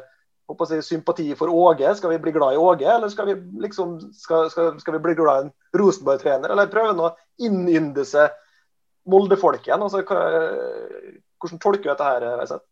si, 0.67 0.81
sympati 0.83 1.29
for 1.39 1.53
Åge? 1.53 1.93
Skal 1.95 2.15
vi 2.15 2.19
bli 2.25 2.33
glad 2.35 2.57
i 2.57 2.61
Åge, 2.61 2.89
eller 2.91 3.13
skal 3.13 3.29
vi, 3.31 3.37
liksom, 3.63 3.99
skal, 4.17 4.49
skal, 4.51 4.73
skal 4.81 4.97
vi 4.97 5.03
bli 5.05 5.15
glad 5.19 5.37
i 5.37 5.47
en 5.47 5.53
Rosenborg-trener? 5.79 6.51
Eller 6.51 6.71
prøver 6.71 6.91
han 6.91 7.05
å 7.05 7.13
innynde 7.45 8.05
seg 8.07 8.33
Molde-folk 9.09 9.63
igjen? 9.65 9.85
Altså, 9.85 10.03
hva, 10.03 10.19
hvordan 11.41 11.63
tolker 11.63 11.87
du 11.87 11.93
dette 11.93 12.09
her, 12.09 12.27
Veiseth? 12.41 12.65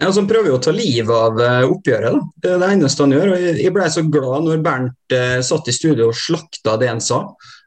Ja, 0.00 0.08
altså, 0.08 0.22
Han 0.22 0.28
prøver 0.30 0.50
jo 0.50 0.58
å 0.58 0.62
ta 0.62 0.72
livet 0.74 1.12
av 1.12 1.38
uh, 1.38 1.70
oppgjøret. 1.70 2.16
Da. 2.16 2.22
Det 2.42 2.52
er 2.52 2.62
det 2.62 2.70
eneste 2.76 3.04
han 3.04 3.14
gjør. 3.14 3.32
og 3.34 3.60
Jeg 3.60 3.74
ble 3.74 3.88
så 3.92 4.04
glad 4.08 4.46
når 4.46 4.62
Bernt 4.64 5.16
eh, 5.16 5.38
satt 5.44 5.68
i 5.68 5.74
studio 5.76 6.08
og 6.10 6.18
slakta 6.18 6.78
det 6.80 6.88
han 6.90 7.02
sa. 7.04 7.22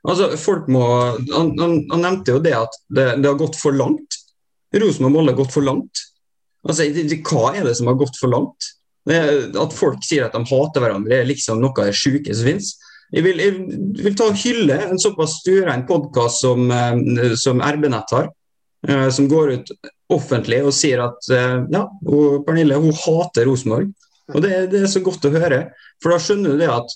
Altså, 0.05 0.32
folk 0.39 0.67
må, 0.72 0.86
han, 1.32 1.53
han, 1.62 1.77
han 1.91 2.03
nevnte 2.03 2.36
jo 2.36 2.41
det 2.44 2.55
at 2.58 2.79
det, 2.94 3.08
det 3.22 3.29
har 3.29 3.39
gått 3.39 3.58
for 3.60 3.77
langt. 3.77 4.20
Rosenborg 4.75 5.13
Molde 5.13 5.34
har 5.34 5.39
gått 5.39 5.53
for 5.55 5.65
langt. 5.65 6.01
Altså, 6.65 6.89
Hva 7.29 7.53
er 7.53 7.70
det 7.70 7.75
som 7.77 7.91
har 7.91 8.00
gått 8.00 8.17
for 8.20 8.34
langt? 8.34 8.72
Det, 9.05 9.20
at 9.62 9.74
folk 9.77 10.01
sier 10.05 10.25
at 10.25 10.34
de 10.34 10.41
hater 10.50 10.82
hverandre, 10.82 11.20
er 11.22 11.29
liksom 11.29 11.62
noe 11.62 11.77
av 11.77 11.91
det 11.91 11.98
sjuke 11.98 12.34
som 12.34 12.50
finnes. 12.50 12.72
Jeg 13.13 13.22
vil, 13.22 13.38
jeg 13.38 13.53
vil, 14.01 14.15
ta 14.17 14.32
og 14.32 14.39
hylle 14.41 14.79
en 14.88 15.00
såpass 15.00 15.38
stuerein 15.44 15.86
podkast 15.88 16.41
som, 16.41 16.65
uh, 16.74 17.36
som 17.38 17.62
RB-nett 17.62 18.15
har. 18.17 18.32
Eh, 18.88 19.10
som 19.10 19.27
går 19.30 19.51
ut 19.51 19.72
offentlig 20.13 20.60
og 20.65 20.74
sier 20.75 21.01
at 21.01 21.30
eh, 21.34 21.58
ja, 21.74 21.86
hun, 22.06 22.44
Pernille 22.46 22.77
hun 22.77 22.94
hater 22.94 23.48
Rosenborg. 23.50 23.89
Og 24.34 24.42
det, 24.44 24.54
det, 24.74 24.84
er 24.84 24.92
så 24.92 25.01
godt 25.06 25.25
å 25.25 25.34
høre, 25.34 25.60
for 26.01 26.13
da 26.13 26.22
skjønner 26.22 26.54
du 26.54 26.62
det 26.62 26.70
at 26.70 26.96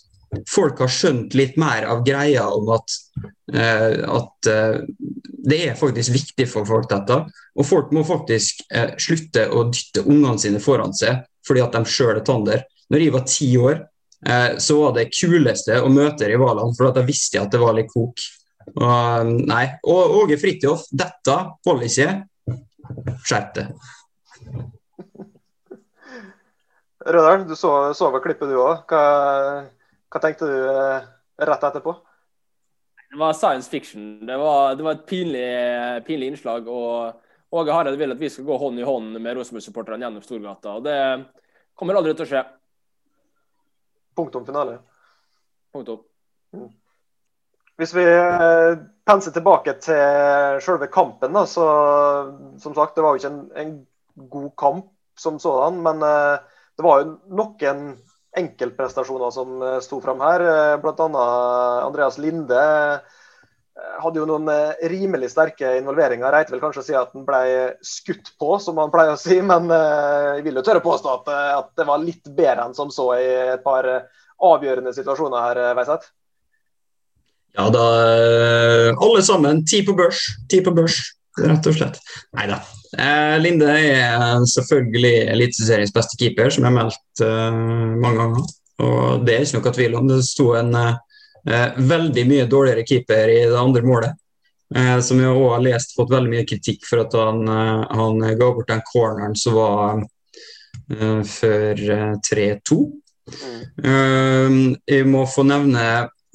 folk 0.49 0.81
har 0.83 0.91
skjønt 0.93 1.33
litt 1.37 1.55
mer 1.61 1.87
av 1.89 2.03
greia 2.05 2.45
om 2.53 2.69
at, 2.75 2.97
eh, 3.53 4.01
at 4.05 4.49
det 5.49 5.59
er 5.65 5.77
faktisk 5.77 6.13
viktig 6.13 6.45
for 6.49 6.67
folk, 6.69 6.89
dette. 6.91 7.23
Og 7.57 7.65
folk 7.65 7.93
må 7.95 8.03
faktisk 8.05 8.61
slutte 9.01 9.47
å 9.49 9.65
dytte 9.71 10.03
ungene 10.05 10.37
sine 10.41 10.61
foran 10.61 10.93
seg 10.93 11.23
fordi 11.47 11.63
at 11.63 11.73
de 11.73 11.81
sjøl 11.89 12.19
er 12.19 12.25
tander. 12.25 12.65
Når 12.93 13.01
jeg 13.01 13.13
var 13.15 13.23
ti 13.25 13.47
år, 13.57 13.79
så 14.61 14.75
var 14.77 14.91
det 14.93 15.07
kuleste 15.15 15.79
å 15.81 15.89
møte 15.89 16.27
rivalene, 16.29 16.75
for 16.77 16.91
da 16.93 17.01
visste 17.07 17.39
jeg 17.39 17.47
at 17.47 17.55
det 17.55 17.61
var 17.63 17.73
litt 17.77 17.89
kok. 17.89 18.21
Og, 18.75 19.31
nei. 19.49 19.65
Og 19.87 20.17
Åge 20.23 20.37
Fridtjof, 20.41 20.87
dette 20.91 21.37
holder 21.65 21.87
ikke. 21.87 22.09
Skjerp 23.25 23.55
deg. 23.57 23.71
Rødal, 27.09 27.47
du 27.47 27.55
så, 27.55 27.71
så 27.95 28.09
vel 28.13 28.21
klippet 28.23 28.51
du 28.51 28.57
òg. 28.59 28.83
Hva, 28.89 29.03
hva, 30.11 30.21
tenkte 30.21 30.49
du 30.49 30.57
eh, 30.67 31.07
rett 31.47 31.65
etterpå? 31.69 31.95
Det 33.09 33.17
var 33.17 33.33
science 33.33 33.71
fiction. 33.71 34.19
Det 34.27 34.37
var, 34.37 34.75
det 34.77 34.85
var 34.85 34.97
et 34.97 35.07
pinlig, 35.09 35.47
pinlig, 36.05 36.33
innslag. 36.33 36.67
og 36.67 37.55
Åge 37.55 37.73
Hareide 37.73 37.97
vil 37.97 38.13
at 38.13 38.21
vi 38.21 38.29
skal 38.29 38.45
gå 38.45 38.57
hånd 38.61 38.81
i 38.81 38.85
hånd 38.85 39.17
med 39.17 39.39
Rosenborg-supporterne 39.39 40.05
gjennom 40.05 40.25
Storgata. 40.25 40.75
og 40.77 40.85
Det 40.85 40.97
kommer 41.73 41.97
aldri 41.97 42.13
til 42.13 42.27
å 42.27 42.29
skje. 42.29 42.43
Punktum 44.19 44.45
finale. 44.45 44.77
Punktum. 45.73 46.03
Hvis 47.79 47.93
vi 47.95 48.03
eh, 48.03 48.73
penser 49.07 49.31
tilbake 49.31 49.77
til 49.79 50.57
selve 50.65 50.89
kampen, 50.91 51.31
da, 51.31 51.45
så 51.47 51.65
som 52.59 52.73
sagt, 52.75 52.97
det 52.97 53.05
var 53.05 53.15
jo 53.15 53.21
ikke 53.21 53.31
en, 53.31 53.45
en 53.61 54.27
god 54.27 54.49
kamp 54.59 54.89
som 55.19 55.37
sådan, 55.39 55.77
men 55.85 56.03
uh, 56.03 56.43
det 56.75 56.83
var 56.83 56.99
jo 56.99 57.13
noen 57.39 57.79
enkeltprestasjoner 58.39 59.31
som 59.33 59.63
eh, 59.63 59.79
sto 59.83 59.97
fram 60.03 60.19
her. 60.21 60.43
Eh, 60.43 60.75
Bl.a. 60.83 61.23
Andreas 61.87 62.19
Linde 62.21 62.59
hadde 64.03 64.19
jo 64.19 64.27
noen 64.27 64.51
rimelig 64.91 65.31
sterke 65.31 65.71
involveringer. 65.79 66.29
Reit 66.35 66.51
vil 66.51 66.61
kanskje 66.61 66.83
si 66.83 66.95
at 66.99 67.15
han 67.15 67.25
ble 67.27 67.41
skutt 67.83 68.33
på, 68.39 68.53
som 68.61 68.79
han 68.79 68.91
pleier 68.91 69.15
å 69.15 69.19
si, 69.19 69.39
men 69.39 69.71
jeg 69.71 70.43
vil 70.45 70.59
jo 70.59 70.63
tørre 70.67 70.83
påstå 70.83 71.13
at, 71.15 71.31
at 71.55 71.73
det 71.79 71.87
var 71.87 72.03
litt 72.03 72.27
bedre 72.27 72.67
enn 72.67 72.75
som 72.75 72.91
så 72.91 73.07
i 73.17 73.27
et 73.55 73.63
par 73.63 73.87
avgjørende 74.51 74.93
situasjoner 74.95 75.47
her, 75.47 75.61
Veiseth. 75.79 76.11
Ja 77.57 77.69
da, 77.73 77.85
eh, 78.09 78.89
alle 78.93 79.23
sammen. 79.25 79.63
Ti 79.65 79.81
på 79.85 79.95
børs. 79.97 80.21
Ti 80.49 80.61
på 80.65 80.73
børs, 80.75 80.99
rett 81.39 81.69
og 81.69 81.75
slett. 81.75 81.99
Nei 82.37 82.47
da. 82.51 82.61
Eh, 82.97 83.35
Linde 83.41 83.69
er 83.69 84.45
selvfølgelig 84.49 85.27
Eliteseriens 85.33 85.93
beste 85.93 86.17
keeper, 86.19 86.49
som 86.49 86.65
jeg 86.65 86.71
har 86.71 86.77
meldt 86.77 87.23
eh, 87.25 87.59
mange 88.01 88.23
ganger. 88.23 88.47
Og 88.79 89.25
det 89.27 89.35
er 89.35 89.45
ikke 89.45 89.59
noe 89.59 89.75
tvil 89.75 89.99
om. 89.99 90.07
Det 90.09 90.23
sto 90.25 90.53
en 90.57 90.73
eh, 90.79 91.83
veldig 91.91 92.25
mye 92.29 92.47
dårligere 92.49 92.85
keeper 92.87 93.33
i 93.33 93.43
det 93.49 93.59
andre 93.59 93.85
målet. 93.85 94.17
Eh, 94.75 94.99
som 95.01 95.19
jeg 95.21 95.33
òg 95.33 95.55
har 95.55 95.65
lest 95.65 95.95
fått 95.97 96.11
veldig 96.13 96.31
mye 96.33 96.47
kritikk 96.47 96.85
for 96.85 97.01
at 97.01 97.15
han, 97.17 97.41
eh, 97.49 97.85
han 97.99 98.21
ga 98.21 98.49
bort 98.53 98.69
den 98.69 98.83
corneren 98.91 99.35
som 99.37 99.57
var 99.57 100.03
eh, 100.93 101.21
før 101.25 101.85
eh, 101.97 102.13
3-2. 102.29 102.79
Eh, 103.83 104.59
jeg 104.93 105.09
må 105.09 105.25
få 105.29 105.45
nevne 105.49 105.85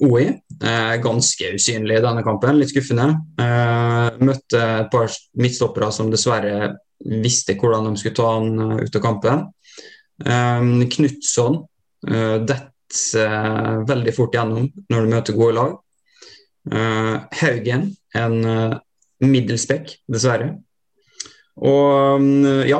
OI. 0.03 0.29
Eh, 0.63 0.95
ganske 1.01 1.51
usynlig 1.55 1.97
i 1.97 2.03
denne 2.03 2.23
kampen, 2.23 2.59
litt 2.59 2.71
skuffende. 2.71 3.09
Eh, 3.41 4.19
møtte 4.23 4.61
et 4.61 4.91
par 4.91 5.11
midtstoppere 5.39 5.91
som 5.91 6.11
dessverre 6.13 6.75
visste 7.05 7.57
hvordan 7.59 7.89
de 7.89 7.99
skulle 7.99 8.15
ta 8.15 8.29
han 8.37 8.61
eh, 8.63 8.85
ut 8.85 8.95
av 8.95 9.03
kampen. 9.03 9.47
Knutson 10.15 11.57
detter 12.47 13.81
veldig 13.83 14.11
fort 14.15 14.37
gjennom 14.37 14.69
når 14.93 15.01
du 15.03 15.09
møter 15.11 15.35
gode 15.35 15.55
lag. 15.57 15.73
Haugen, 17.41 17.83
en 18.15 18.37
middelspekk, 19.19 19.91
dessverre. 20.07 20.53
Og 21.59 22.23
ja, 22.71 22.79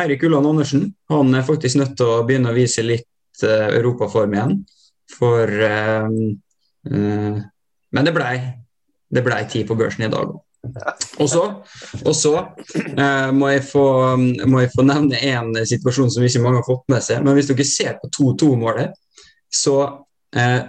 Eirik 0.00 0.24
Ulland 0.24 0.48
Andersen 0.54 0.86
han 1.12 1.36
er 1.36 1.44
faktisk 1.44 1.82
nødt 1.82 1.98
til 2.00 2.14
å 2.14 2.24
begynne 2.24 2.54
å 2.54 2.56
vise 2.56 2.86
litt 2.86 3.44
europaform 3.44 4.38
igjen. 4.38 4.56
For 5.18 5.52
eh, 5.68 6.08
Men 6.88 8.06
det 8.06 8.12
blei 8.14 8.34
det 9.10 9.24
ble 9.26 9.42
tid 9.50 9.66
på 9.68 9.76
børsen 9.78 10.06
i 10.06 10.12
dag 10.12 10.28
òg. 10.28 10.38
Og 11.20 11.28
så, 11.30 11.42
og 12.04 12.12
så 12.16 12.32
eh, 12.76 13.30
må, 13.32 13.48
jeg 13.48 13.62
få, 13.64 13.84
må 14.20 14.60
jeg 14.60 14.72
få 14.74 14.84
nevne 14.84 15.20
en 15.30 15.54
situasjon 15.66 16.12
som 16.12 16.26
ikke 16.26 16.42
mange 16.44 16.60
har 16.60 16.66
fått 16.66 16.84
med 16.92 17.04
seg. 17.04 17.22
Men 17.24 17.36
hvis 17.36 17.48
dere 17.48 17.66
ser 17.66 17.96
på 18.02 18.10
2-2-målet, 18.18 18.92
så 19.50 19.78
eh, 20.36 20.60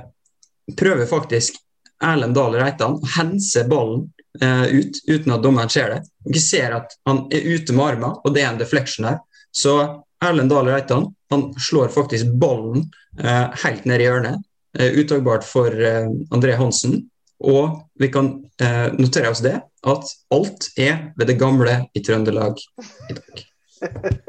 prøver 0.79 1.09
faktisk 1.09 1.59
Erlend 2.01 2.33
Dahl 2.33 2.55
Reitan 2.57 2.95
å 2.97 3.11
hense 3.17 3.65
ballen 3.69 4.07
eh, 4.41 4.79
ut 4.79 5.01
uten 5.11 5.35
at 5.35 5.43
dommeren 5.43 5.73
ser 5.73 5.91
det. 5.93 5.99
Dere 6.29 6.45
ser 6.45 6.77
at 6.79 6.95
han 7.09 7.25
er 7.29 7.51
ute 7.51 7.75
med 7.75 7.91
armen, 7.91 8.15
og 8.15 8.33
det 8.33 8.45
er 8.45 8.53
en 8.53 8.61
deflection 8.63 9.09
her. 9.11 9.19
Så 9.51 9.75
Erlend 10.23 10.53
Dahl 10.53 10.71
Reitan 10.71 11.11
han 11.31 11.49
slår 11.59 11.91
faktisk 11.93 12.31
ballen 12.39 12.87
eh, 13.19 13.51
helt 13.65 13.85
ned 13.85 14.01
i 14.01 14.07
hjørnet. 14.07 14.47
Eh, 14.79 14.91
utagbart 14.99 15.43
for 15.43 15.81
eh, 15.81 16.07
André 16.31 16.55
Hansen. 16.55 17.09
Og 17.43 17.81
vi 17.99 18.07
kan 18.13 18.43
eh, 18.61 18.93
notere 18.95 19.31
oss 19.33 19.41
det, 19.43 19.57
at 19.83 20.11
alt 20.31 20.67
er 20.79 21.11
ved 21.17 21.27
det 21.27 21.39
gamle 21.41 21.73
i 21.97 22.03
Trøndelag 22.05 22.61
i 23.09 23.17
dag. 23.17 23.41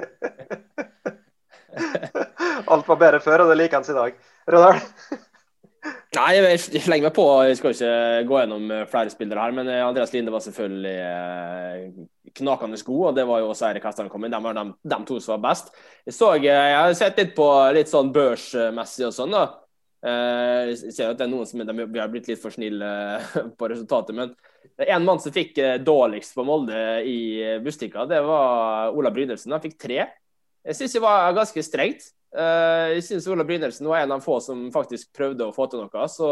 Alt 2.73 2.89
var 2.89 2.97
bedre 2.97 3.19
før, 3.21 3.43
og 3.45 3.51
det 3.51 3.57
liker 3.59 3.77
han 3.81 3.85
i 3.85 3.97
dag. 3.97 4.13
Rødahl? 4.49 4.79
Nei, 6.17 6.31
jeg 6.37 6.61
slenger 6.85 7.09
meg 7.09 7.15
på. 7.17 7.25
Jeg 7.45 7.59
skal 7.59 7.75
ikke 7.75 7.93
gå 8.29 8.39
gjennom 8.39 8.71
flere 8.89 9.13
spillere 9.13 9.45
her, 9.45 9.55
men 9.57 9.69
Andreas 9.75 10.13
Linde 10.15 10.33
var 10.33 10.45
selvfølgelig 10.45 10.97
knakende 12.39 12.81
god, 12.87 13.03
og 13.11 13.17
det 13.17 13.27
var 13.29 13.43
jo 13.43 13.51
også 13.53 13.67
Eirik 13.69 13.85
Hestland 13.89 14.13
kom 14.13 14.25
inn. 14.25 14.33
De 14.33 14.41
var 14.45 14.57
de, 14.57 14.65
de 14.89 15.01
to 15.09 15.19
som 15.21 15.35
var 15.37 15.51
best. 15.51 15.73
Jeg, 16.07 16.17
så, 16.17 16.33
jeg 16.41 16.77
har 16.79 16.95
sett 16.97 17.21
litt 17.21 17.35
på 17.37 17.49
litt 17.77 17.93
sånn 17.93 18.13
børsmessig 18.15 19.09
og 19.09 19.17
sånn, 19.17 19.37
da. 19.37 19.45
Eh, 20.03 20.73
Jeg 20.73 20.95
ser 20.97 21.13
at 21.13 21.21
det 21.21 21.29
er 21.29 21.31
noen 21.31 21.47
som 21.47 21.63
de, 21.63 21.75
vi 21.87 22.01
har 22.01 22.11
blitt 22.11 22.27
litt 22.31 22.41
for 22.43 22.55
snille 22.55 22.89
eh, 22.89 23.37
på 23.59 23.69
resultatet, 23.71 24.17
men 24.17 24.33
en 24.83 25.07
mann 25.07 25.21
som 25.23 25.35
fikk 25.35 25.61
eh, 25.63 25.77
dårligst 25.83 26.35
på 26.35 26.45
Molde 26.47 26.81
i 27.07 27.21
Bustika, 27.63 28.07
det 28.11 28.19
var 28.27 28.97
Ola 28.97 29.13
Brynildsen. 29.15 29.55
Han 29.55 29.63
fikk 29.63 29.79
tre. 29.85 30.01
Jeg 30.63 30.79
syns 30.79 30.97
det 30.97 31.05
var 31.05 31.37
ganske 31.37 31.65
strengt. 31.67 32.11
Jeg 32.33 33.03
syns 33.05 33.27
Ola 33.29 33.45
Brynildsen 33.45 33.89
var 33.91 34.03
en 34.03 34.15
av 34.15 34.23
få 34.25 34.39
som 34.41 34.69
faktisk 34.73 35.11
prøvde 35.15 35.45
å 35.45 35.55
få 35.55 35.67
til 35.69 35.83
noe. 35.83 36.05
Så 36.09 36.29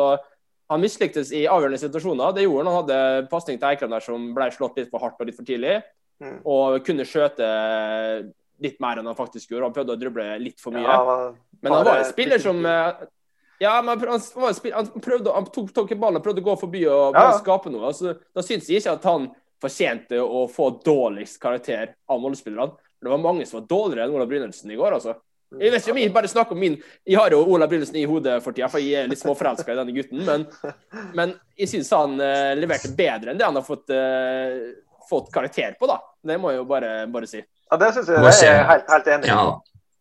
han 0.70 0.80
mislyktes 0.80 1.32
i 1.34 1.42
avgjørende 1.50 1.80
situasjoner. 1.82 2.32
Det 2.36 2.46
gjorde 2.46 2.62
han. 2.62 2.70
Han 2.70 2.78
hadde 2.78 3.28
pasning 3.32 3.58
til 3.58 3.68
Eikland 3.72 3.92
der 3.92 4.06
som 4.06 4.28
ble 4.36 4.46
slått 4.54 4.78
litt 4.78 4.88
for 4.92 5.02
hardt 5.02 5.18
og 5.20 5.28
litt 5.28 5.36
for 5.36 5.48
tidlig. 5.48 5.80
Mm. 6.22 6.38
Og 6.48 6.78
kunne 6.86 7.04
skjøte 7.10 7.50
litt 8.62 8.80
mer 8.80 9.02
enn 9.02 9.10
han 9.10 9.18
faktisk 9.18 9.50
gjorde. 9.50 9.66
Han 9.66 9.76
prøvde 9.76 9.98
å 9.98 10.00
druble 10.00 10.28
litt 10.40 10.62
for 10.62 10.78
mye. 10.78 10.86
Ja, 10.86 11.32
Men 11.60 11.74
han 11.74 11.88
var 11.90 12.00
en 12.00 12.08
spiller 12.08 12.40
som 12.40 12.62
Ja, 13.60 13.74
men 13.84 14.00
han, 14.00 14.20
han, 14.36 14.54
en 14.64 15.02
prøvde, 15.04 15.32
han 15.36 15.48
tok, 15.52 15.72
tok 15.76 15.90
ballen 16.00 16.16
og 16.20 16.24
prøvde 16.24 16.40
å 16.40 16.46
gå 16.46 16.56
forbi 16.62 16.86
og 16.88 17.16
Ja. 17.18 17.32
skape 17.36 17.68
noe. 17.72 17.90
Altså, 17.90 18.14
da 18.34 18.44
syns 18.44 18.68
jeg 18.70 18.80
ikke 18.80 18.94
at 18.96 19.08
han 19.10 19.26
fortjente 19.60 20.16
å 20.24 20.46
få 20.48 20.70
dårligst 20.84 21.36
karakter 21.42 21.92
av 22.08 22.22
Molde-spillerne. 22.22 22.72
Det 23.00 23.10
var 23.12 23.20
mange 23.20 23.44
som 23.48 23.60
var 23.60 23.66
dårligere 23.68 24.06
enn 24.08 24.14
Ola 24.16 24.26
Brynildsen 24.28 24.72
i 24.72 24.78
går, 24.80 24.96
altså. 24.96 25.14
Jeg 25.58 25.72
vet 25.74 25.82
ikke 25.82 25.92
om 25.92 25.98
jeg 25.98 26.12
bare 26.14 26.28
snakker 26.30 26.54
om 26.54 26.60
min 26.62 26.76
Jeg 27.08 27.16
har 27.18 27.34
jo 27.34 27.40
Ola 27.42 27.66
Brynildsen 27.66 27.96
i 27.98 28.04
hodet 28.06 28.36
for 28.44 28.54
tida, 28.54 28.68
for 28.70 28.78
jeg 28.78 29.02
er 29.02 29.08
litt 29.10 29.18
småforelska 29.18 29.72
i 29.74 29.78
denne 29.80 29.92
gutten. 29.96 30.24
Men, 30.24 30.44
men 31.18 31.32
jeg 31.58 31.72
syns 31.72 31.90
han 31.96 32.14
eh, 32.22 32.52
leverte 32.56 32.92
bedre 32.96 33.32
enn 33.34 33.40
det 33.40 33.48
han 33.48 33.58
har 33.58 33.66
fått, 33.66 33.90
eh, 33.92 34.60
fått 35.10 35.32
karakter 35.34 35.74
på, 35.80 35.90
da. 35.90 35.98
Det 36.22 36.38
må 36.40 36.52
jeg 36.54 36.62
jo 36.62 36.68
bare, 36.70 36.92
bare 37.12 37.28
si. 37.28 37.42
Ja, 37.42 37.76
det 37.82 37.92
syns 37.96 38.08
jeg 38.08 38.22
jeg 38.46 38.54
er 38.60 38.68
helt, 38.70 38.88
helt 38.94 39.10
enig 39.16 39.28
i. 39.28 39.34
Ja, 39.34 39.58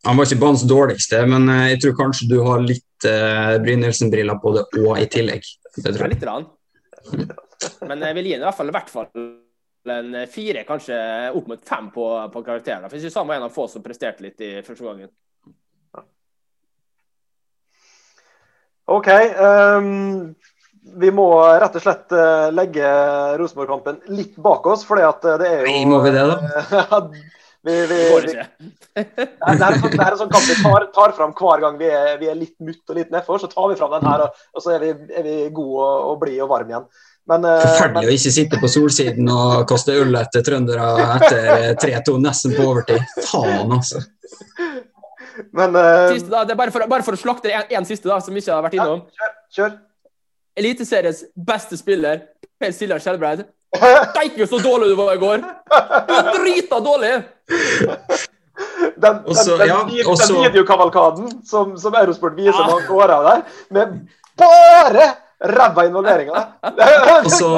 han 0.08 0.20
var 0.22 0.30
ikke 0.30 0.44
banens 0.46 0.64
dårligste, 0.70 1.26
men 1.28 1.50
eh, 1.52 1.66
jeg 1.74 1.82
tror 1.84 1.98
kanskje 2.06 2.30
du 2.30 2.38
har 2.46 2.64
litt 2.64 2.86
uh, 3.08 3.56
Brynildsen-briller 3.64 4.40
på 4.42 4.56
det 4.58 4.66
òg 4.82 5.04
i 5.04 5.08
tillegg. 5.12 5.46
Det 5.76 5.92
tror 5.92 6.06
jeg. 6.06 6.16
litt. 6.16 6.26
Rann. 6.28 6.50
Men 7.88 8.04
jeg 8.08 8.18
vil 8.18 8.30
gi 8.30 8.36
den 8.36 8.44
i 8.44 8.48
hvert 8.48 8.60
fall, 8.60 8.72
i 8.72 8.76
hvert 8.76 8.92
fall 8.94 9.10
en 9.90 10.20
fire, 10.30 10.66
kanskje 10.68 10.98
opp 11.34 11.48
mot 11.50 11.62
fem 11.66 11.88
på, 11.94 12.06
på 12.34 12.44
karakteren. 12.46 12.86
For 12.90 12.98
jeg 12.98 13.08
synes 13.08 13.18
han 13.22 13.30
var 13.30 13.40
en 13.40 13.48
av 13.48 13.56
få 13.56 13.66
som 13.72 13.84
presterte 13.86 14.26
litt 14.26 14.44
i 14.46 14.52
første 14.66 14.86
gangen. 14.86 15.10
OK. 18.90 19.10
Um, 19.38 20.36
vi 20.98 21.12
må 21.14 21.28
rett 21.62 21.76
og 21.78 21.84
slett 21.84 22.14
eh, 22.16 22.48
legge 22.56 22.88
Rosenborg-kampen 23.38 24.00
litt 24.16 24.38
bak 24.42 24.66
oss, 24.72 24.86
fordi 24.88 25.04
at 25.06 25.26
eh, 25.28 25.38
det 25.42 25.50
er 25.50 25.60
jo 25.62 25.68
Nei, 25.68 25.84
må 25.90 26.00
vi 26.06 26.14
det, 26.16 26.24
da? 26.26 26.38
vi, 27.66 27.76
vi, 27.88 27.88
Det 27.88 28.10
går 28.12 28.26
vi, 28.26 28.34
ikke. 28.34 28.46
Nei, 28.96 29.54
det, 29.60 29.66
er 29.66 29.74
en 29.74 29.82
sånn, 29.82 29.94
det 29.94 30.06
er 30.06 30.14
en 30.14 30.22
sånn 30.22 30.32
kamp 30.32 30.48
vi 30.48 30.58
tar, 30.64 30.86
tar 30.96 31.14
fram 31.18 31.34
hver 31.36 31.64
gang 31.66 31.78
vi 31.80 31.90
er, 31.92 32.14
vi 32.22 32.30
er 32.32 32.38
litt 32.40 32.56
mutt 32.64 32.92
og 32.92 33.00
litt 33.00 33.12
nedfor. 33.14 33.42
Så 33.42 33.50
tar 33.52 33.68
vi 33.72 33.78
fram 33.80 33.92
den 33.98 34.08
her, 34.08 34.26
og, 34.26 34.44
og 34.56 34.64
så 34.64 34.76
er 34.78 34.86
vi, 34.86 34.92
er 35.12 35.26
vi 35.26 35.36
gode 35.56 35.86
og, 35.86 36.06
og 36.14 36.22
blide 36.24 36.46
og 36.46 36.52
varme 36.54 36.76
igjen. 36.76 36.88
Men, 37.30 37.44
Forferdelig 37.46 37.74
Forferdelig 37.76 38.10
å 38.10 38.16
ikke 38.16 38.34
sitte 38.34 38.60
på 38.62 38.70
solsiden 38.72 39.28
og 39.30 39.66
kaste 39.70 39.98
øl 40.02 40.16
etter 40.18 40.46
trøndere 40.46 40.88
etter 41.20 41.76
3-2, 41.84 42.16
nesten 42.24 42.56
på 42.56 42.66
overtid. 42.72 43.04
Faen, 43.28 43.76
altså. 43.76 44.02
men 45.60 45.78
uh, 45.78 46.08
Siste, 46.16 46.32
da, 46.32 46.42
det 46.48 46.56
er 46.56 46.62
bare 46.64 46.74
for, 46.74 46.88
bare 46.90 47.06
for 47.06 47.20
å 47.20 47.22
slakte 47.22 47.52
en, 47.54 47.70
en 47.78 47.88
siste 47.88 48.10
da, 48.10 48.18
som 48.24 48.34
vi 48.34 48.42
ikke 48.42 48.56
har 48.56 48.66
vært 48.66 48.80
innom. 48.80 49.06
kjør. 49.14 49.38
kjør. 49.60 49.78
Eliteseriens 50.60 51.22
beste 51.52 51.78
spiller, 51.80 52.26
Per 52.60 52.74
Siljan 52.76 53.04
Skjelbreid. 53.04 53.46
Steike 53.78 54.48
så 54.50 54.60
dårlig 54.64 54.90
du 54.90 54.96
var 54.98 55.14
i 55.14 55.22
går! 55.22 55.44
Du 55.44 56.14
var 56.16 56.32
drita 56.40 56.80
dårlig! 56.84 57.14
Den, 57.50 59.00
den, 59.00 59.20
Også- 59.32 59.58
den, 59.58 59.68
ja, 59.70 59.78
også- 60.06 60.34
den 60.34 60.44
videokavalkaden 60.52 61.30
som, 61.48 61.78
som 61.80 61.96
Eurosport 61.96 62.36
viser 62.38 62.60
Ja. 62.60 62.68
når 62.68 62.90
år 62.92 63.10
av 63.16 63.24
der, 63.30 63.42
med 63.72 63.94
bare 64.38 65.06
ræva 65.40 65.86
involveringer. 65.88 66.48
Og 67.24 67.32
så, 67.32 67.50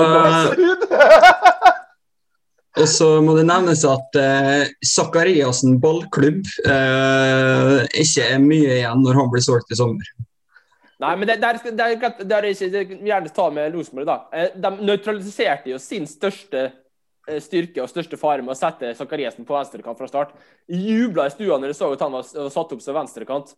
og 2.81 2.87
så 2.87 3.07
må 3.25 3.33
det 3.35 3.45
nevnes 3.49 3.81
at 3.89 4.15
eh, 4.21 4.69
Zakariassen 4.85 5.79
ballklubb 5.83 6.45
eh, 6.65 7.79
ikke 8.03 8.27
er 8.35 8.39
mye 8.43 8.77
igjen 8.77 9.01
når 9.03 9.17
han 9.19 9.31
blir 9.33 9.43
solgt 9.43 9.73
i 9.73 9.79
sommer. 9.79 10.05
Nei, 11.01 11.15
men 11.17 11.27
det, 11.27 11.39
der, 11.41 11.57
der, 11.65 11.95
der, 11.97 12.13
der 12.29 12.45
er 12.45 12.53
jeg 12.53 12.87
gjerne 13.01 13.33
ta 13.33 13.49
med 13.49 13.73
Rosenborg, 13.73 14.05
da. 14.05 14.19
Eh, 14.37 14.51
De 14.61 14.69
nøytraliserte 14.85 15.73
jo 15.73 15.81
sin 15.81 16.05
største 16.07 16.67
eh, 16.69 16.77
styrke 17.41 17.81
og 17.83 17.89
største 17.91 18.17
fare 18.17 18.41
med 18.41 18.53
å 18.55 18.57
sette 18.57 18.93
Zakariassen 18.97 19.45
på 19.45 19.53
venstrekant 19.55 19.97
fra 19.97 20.07
start. 20.09 20.31
Jubla 20.67 21.27
i 21.27 21.33
stua 21.33 21.57
når 21.61 21.67
de 21.73 21.77
så 21.77 21.91
at 21.93 22.01
han 22.01 22.11
var, 22.11 22.23
satt 22.25 22.73
opp 22.73 22.81
som 22.81 22.95
venstrekant. 22.97 23.53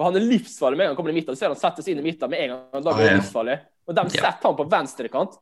Og 0.00 0.04
Han 0.06 0.16
er 0.16 0.24
livsfarlig 0.24 0.78
med 0.78 0.84
en 0.84 0.88
gang 0.88 0.94
han 0.94 0.96
kommer 0.96 1.12
i 1.12 1.14
midten. 1.18 1.34
Du 1.34 1.38
ser 1.38 1.52
han 1.52 1.56
settes 1.60 1.88
inn 1.92 1.98
i 1.98 2.02
midten 2.02 2.30
med 2.30 2.40
en 2.40 2.48
gang. 2.54 2.60
han 2.72 2.82
lager 2.86 2.96
blir 3.02 3.10
ja. 3.10 3.16
livsfarlig. 3.18 3.58
Og 3.88 3.94
de 3.94 4.00
Ja. 4.00 4.08
setter 4.08 4.48
han 4.48 4.56
på 4.56 4.68
venstrekant. 4.70 5.34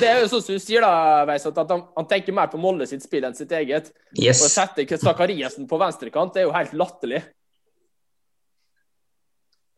Det 0.00 0.08
er 0.08 0.20
jo 0.20 0.26
sånn 0.28 0.42
som 0.42 0.54
du 0.56 0.58
sier, 0.60 0.80
da, 0.82 1.24
Veisat, 1.24 1.56
at 1.56 1.70
han, 1.70 1.84
han 1.96 2.06
tenker 2.10 2.32
mer 2.34 2.48
på 2.48 2.58
Molde 2.58 2.86
sitt 2.88 3.02
spill 3.04 3.24
enn 3.24 3.34
sitt 3.38 3.52
eget. 3.52 3.92
Og 4.18 4.26
å 4.34 4.48
sette 4.50 4.84
Zakariassen 4.98 5.68
på 5.70 5.78
venstrekant, 5.78 6.34
det 6.34 6.42
er 6.42 6.48
jo 6.48 6.52
helt 6.56 6.72
latterlig. 6.72 7.22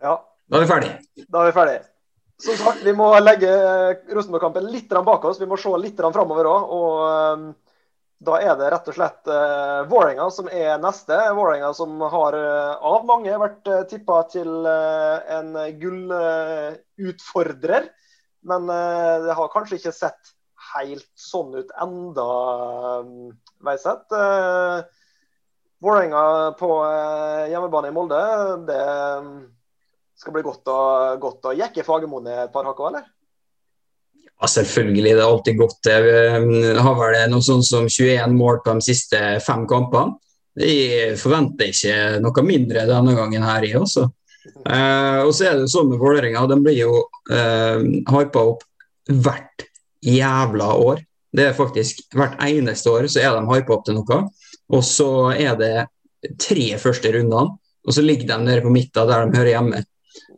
Ja, 0.02 0.16
Da 0.49 0.58
er 0.58 0.64
vi 0.64 0.70
ferdig. 0.72 0.90
da 1.30 1.42
er 1.42 1.52
vi 1.52 1.52
ferdig. 1.58 1.76
Som 2.42 2.56
sagt, 2.58 2.82
vi 2.82 2.92
må 2.96 3.06
legge 3.22 3.50
Rosenborg-kampen 4.11 4.66
litt 4.72 4.90
bak 5.06 5.25
oss. 5.28 5.40
Vi 5.40 5.46
må 5.46 5.56
se 5.61 5.70
litt 5.78 6.00
framover 6.00 6.49
òg. 6.50 6.72
Og 6.75 7.02
eh, 7.06 7.44
da 8.22 8.38
er 8.38 8.54
det 8.58 8.70
rett 8.70 8.88
og 8.90 8.94
slett 8.94 9.28
uh, 9.30 9.82
Vålerenga 9.90 10.28
som 10.30 10.49
er 10.50 10.78
neste. 10.82 11.16
Vålerenga 11.34 11.72
som 11.75 12.00
har 12.12 12.32
eh, 12.38 12.75
av 12.92 13.06
mange 13.08 13.38
vært 13.42 13.66
uh, 13.66 13.82
tippa 13.90 14.22
til 14.30 14.66
eh, 14.68 15.18
en 15.38 15.49
gullutfordrer. 15.80 17.84
Men 18.46 18.70
eh, 18.70 19.16
det 19.26 19.34
har 19.38 19.52
kanskje 19.54 19.76
ikke 19.78 19.94
sett 19.94 20.22
helt 20.72 21.11
sånn 21.18 21.54
ut 21.58 21.70
enda, 21.82 22.26
Veiseth. 23.66 24.14
Vålerenga 25.82 26.22
på 26.58 26.70
eh, 26.87 27.50
hjemmebane 27.50 27.90
i 27.90 27.94
Molde, 27.94 28.22
det 28.68 28.82
skal 30.23 30.37
bli 30.37 30.45
godt 30.47 30.71
å, 30.71 30.79
godt 31.21 31.50
å 31.50 31.57
jekke 31.59 31.85
Fagermoen 31.87 32.31
et 32.31 32.55
par 32.55 32.69
hakk 32.69 32.81
eller? 32.88 33.05
Ja, 34.43 34.49
selvfølgelig. 34.50 35.12
Det 35.14 35.23
er 35.23 35.29
alltid 35.29 35.59
godt. 35.59 35.88
Vi 36.02 36.73
har 36.87 36.97
vel 36.99 37.19
noe 37.31 37.45
sånn 37.47 37.62
som 37.67 37.87
21 37.87 38.35
mål 38.35 38.62
på 38.64 38.75
de 38.79 38.87
siste 38.87 39.21
fem 39.45 39.67
kampene. 39.71 40.19
Jeg 40.59 41.14
forventer 41.21 41.71
ikke 41.71 42.21
noe 42.21 42.45
mindre 42.45 42.83
denne 42.88 43.14
gangen 43.17 43.47
her 43.47 43.64
i 43.64 43.73
også. 43.79 44.09
Eh, 44.43 45.21
og 45.23 45.31
så 45.35 45.47
er 45.49 45.61
det 45.61 45.71
sånn 45.71 45.88
med 45.93 46.00
Vålerenga, 46.02 46.43
de 46.50 46.59
blir 46.61 46.76
jo 46.81 46.99
eh, 47.31 47.79
hypa 48.11 48.43
opp 48.50 48.67
hvert 49.09 49.67
jævla 50.02 50.73
år. 50.83 51.02
Det 51.33 51.47
er 51.49 51.57
faktisk 51.57 52.02
hvert 52.19 52.37
eneste 52.45 52.91
år 52.93 53.09
så 53.09 53.23
er 53.23 53.38
de 53.38 53.47
hypa 53.49 53.76
opp 53.76 53.87
til 53.87 53.97
noe. 54.00 54.21
Og 54.73 54.85
så 54.87 55.09
er 55.33 55.57
det 55.61 55.75
tre 56.43 56.67
første 56.83 57.14
rundene, 57.14 57.57
og 57.83 57.95
så 57.95 58.05
ligger 58.05 58.29
de 58.35 58.43
nede 58.45 58.64
på 58.64 58.75
midten 58.75 59.09
der 59.09 59.26
de 59.26 59.38
hører 59.38 59.55
hjemme. 59.55 59.83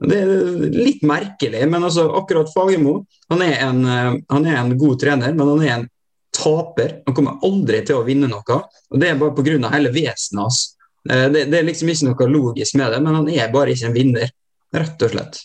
Det 0.05 0.19
er 0.21 0.69
litt 0.75 1.03
merkelig, 1.07 1.65
men 1.71 1.87
altså, 1.87 2.07
akkurat 2.19 2.51
Fagermo 2.53 2.99
han 3.33 3.43
er, 3.45 3.57
en, 3.65 3.83
eh, 3.87 4.13
han 4.31 4.47
er 4.47 4.61
en 4.61 4.77
god 4.79 5.01
trener, 5.01 5.35
men 5.35 5.51
han 5.55 5.63
er 5.65 5.75
en 5.79 5.89
taper. 6.35 7.01
Han 7.07 7.17
kommer 7.17 7.39
aldri 7.47 7.81
til 7.87 8.01
å 8.01 8.05
vinne 8.07 8.29
noe. 8.31 8.59
og 8.91 9.01
Det 9.01 9.11
er 9.11 9.19
bare 9.21 9.35
pga. 9.37 9.71
hele 9.73 9.93
vesenet 9.95 10.43
hans. 10.43 10.77
Eh, 11.09 11.29
Det, 11.31 11.47
det 11.51 11.59
er 11.59 11.67
liksom 11.69 11.89
ikke 11.89 12.11
noe 12.11 12.31
logisk 12.31 12.75
med 12.81 12.93
det, 12.93 13.03
men 13.03 13.15
han 13.15 13.29
er 13.29 13.53
bare 13.53 13.75
ikke 13.75 13.87
en 13.91 13.97
vinner, 13.97 14.31
rett 14.75 15.03
og 15.03 15.11
slett. 15.11 15.43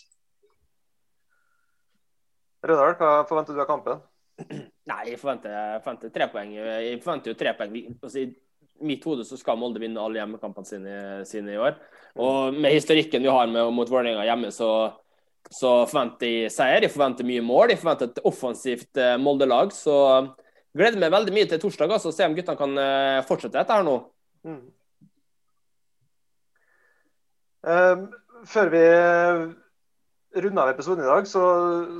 Rødahl, 2.60 2.94
hva 2.98 3.24
forventer 3.28 3.56
du 3.56 3.60
av 3.62 3.68
kampen? 3.70 4.00
Nei, 4.90 5.02
jeg 5.12 5.20
forventer, 5.20 5.52
jeg 5.54 5.82
forventer 5.84 6.12
tre 6.12 6.26
poeng. 6.32 6.52
Jeg 6.56 7.00
forventer 7.04 7.32
jo 7.32 7.38
tre 7.38 7.54
poeng. 7.56 7.76
Altså, 8.02 8.26
mitt 8.86 9.04
hode 9.04 9.24
så 9.28 9.38
skal 9.38 9.58
Molde 9.60 9.82
vinne 9.82 10.00
alle 10.00 10.20
hjemmekampene 10.20 10.68
sine, 10.68 10.96
sine 11.28 11.54
i 11.54 11.60
år. 11.60 11.78
Og 12.20 12.56
med 12.56 12.74
historikken 12.74 13.22
vi 13.22 13.30
har 13.32 13.48
med, 13.50 13.70
mot 13.74 13.90
Vålerenga 13.90 14.26
hjemme, 14.26 14.50
så, 14.54 14.70
så 15.46 15.72
forventer 15.90 16.28
jeg 16.28 16.54
seier. 16.54 16.84
Jeg 16.86 16.94
forventer 16.94 17.28
mye 17.28 17.44
mål. 17.44 17.74
Jeg 17.74 17.82
forventer 17.82 18.10
et 18.10 18.22
offensivt 18.28 19.00
eh, 19.00 19.16
Molde-lag. 19.20 19.72
Så 19.76 19.94
gleder 20.76 21.00
meg 21.02 21.14
veldig 21.14 21.36
mye 21.36 21.48
til 21.50 21.62
torsdag. 21.62 21.96
og 21.96 22.14
se 22.14 22.26
om 22.26 22.36
guttene 22.36 22.60
kan 22.60 22.84
eh, 22.84 23.22
fortsette 23.28 23.58
dette 23.58 23.78
her 23.78 23.86
nå. 23.86 23.96
Mm. 24.48 24.60
Um, 27.60 28.06
før 28.48 28.70
vi 28.72 28.84
runder 30.34 30.62
av 30.62 30.68
episoden 30.68 31.04
i 31.04 31.08
dag, 31.08 31.26
så, 31.26 31.42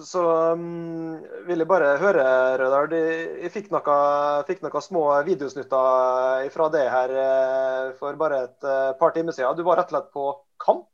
så 0.07 0.23
um, 0.55 1.19
vil 1.49 1.63
jeg 1.63 1.69
bare 1.71 1.97
høre, 1.99 2.25
Rødal. 2.61 2.95
Jeg 2.95 3.51
fikk 3.55 3.71
noen 3.75 4.63
noe 4.67 4.83
små 4.85 5.05
videosnutter 5.27 6.47
fra 6.55 6.69
det 6.75 6.87
her 6.93 7.15
eh, 7.25 7.93
for 7.99 8.19
bare 8.21 8.45
et 8.47 8.67
eh, 8.71 8.93
par 9.01 9.15
timer 9.17 9.35
siden. 9.35 9.59
Du 9.59 9.67
var 9.67 9.81
rett 9.81 9.91
og 9.91 9.97
slett 9.97 10.11
på 10.15 10.27
kamp. 10.63 10.87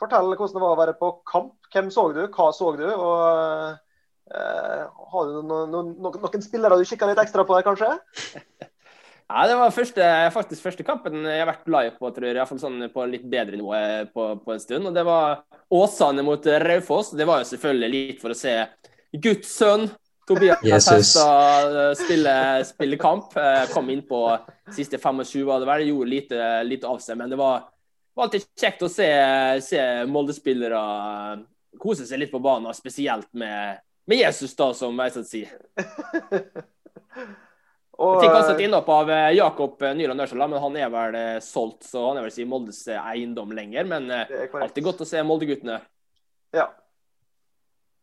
Fortell 0.00 0.32
hvordan 0.32 0.56
det 0.56 0.64
var 0.64 0.74
å 0.74 0.80
være 0.80 0.96
på 1.00 1.10
kamp. 1.28 1.54
Hvem 1.74 1.90
så 1.92 2.08
du, 2.14 2.24
hva 2.32 2.48
så 2.54 2.72
du? 2.78 2.86
og 2.88 3.76
uh, 4.32 4.80
Har 5.12 5.28
du 5.28 5.38
noen, 5.44 5.70
noen, 5.70 5.92
noen 6.00 6.44
spillere 6.44 6.80
du 6.80 6.88
kikka 6.88 7.10
litt 7.10 7.20
ekstra 7.22 7.44
på 7.46 7.58
der, 7.58 7.66
kanskje? 7.66 7.92
Ja, 9.28 9.46
Det 9.48 9.56
var 9.56 9.70
første, 9.72 10.06
faktisk 10.34 10.62
første 10.62 10.84
kampen 10.84 11.24
jeg 11.24 11.40
har 11.40 11.48
vært 11.48 11.68
live 11.72 11.96
på, 11.96 12.10
tror 12.12 12.28
jeg. 12.28 12.36
I 12.36 12.40
hvert 12.42 12.60
sånn 12.60 12.88
på 12.92 13.06
litt 13.08 13.24
bedre 13.30 13.56
nivå 13.56 13.74
eh, 13.78 14.04
på, 14.12 14.26
på 14.44 14.54
en 14.54 14.62
stund. 14.62 14.90
og 14.90 14.96
Det 14.96 15.04
var 15.06 15.44
Åsane 15.72 16.24
mot 16.26 16.46
Raufoss. 16.64 17.14
Det 17.16 17.26
var 17.28 17.40
jo 17.40 17.52
selvfølgelig 17.54 17.92
litt 17.94 18.20
for 18.22 18.34
å 18.34 18.38
se 18.38 18.56
Guds 19.14 19.54
sønn 19.56 19.88
Tobias 20.28 20.60
Jesus. 20.68 21.14
Spille, 22.00 22.36
spille 22.68 23.00
kamp. 23.00 23.32
Eh, 23.40 23.64
Kom 23.72 23.88
inn 23.94 24.04
på 24.08 24.26
siste 24.76 25.00
25, 25.00 25.46
var 25.48 25.64
det 25.64 25.70
vel. 25.72 25.86
Gjorde 25.88 26.10
lite, 26.12 26.50
lite 26.68 26.90
av 26.90 27.00
seg. 27.04 27.16
Men 27.20 27.32
det 27.32 27.40
var, 27.40 27.64
var 28.14 28.28
alltid 28.28 28.44
kjekt 28.60 28.84
å 28.84 28.92
se, 28.92 29.08
se 29.64 29.80
Molde-spillere 30.10 30.84
kose 31.80 32.06
seg 32.06 32.20
litt 32.22 32.32
på 32.32 32.42
banen, 32.44 32.70
spesielt 32.76 33.26
med, 33.32 33.80
med 34.06 34.20
Jesus, 34.20 34.54
da, 34.56 34.70
som 34.76 35.00
jeg 35.00 35.16
skal 35.16 35.26
sier. 35.32 35.56
Og, 37.94 38.16
Jeg 38.16 38.24
fikk 38.24 38.36
også 38.40 38.54
et 38.56 38.62
innhopp 38.64 38.88
av 38.90 39.10
eh, 39.14 39.32
Jakob 39.36 39.82
eh, 39.86 39.92
Nyland 39.94 40.24
Ørsala, 40.24 40.48
men 40.50 40.62
han 40.62 40.78
er 40.80 40.88
vel 40.90 41.18
eh, 41.18 41.36
solgt, 41.44 41.84
så 41.86 42.08
han 42.08 42.18
er 42.18 42.24
vel 42.24 42.32
ikke 42.32 42.42
i 42.42 42.48
Moldes 42.50 42.80
eh, 42.90 43.10
eiendom 43.12 43.52
lenger. 43.54 43.86
Men 43.90 44.08
eh, 44.10 44.32
alltid 44.50 44.88
godt 44.88 45.04
å 45.04 45.06
se 45.08 45.22
Molde-guttene. 45.26 45.78
Ja. 46.56 46.66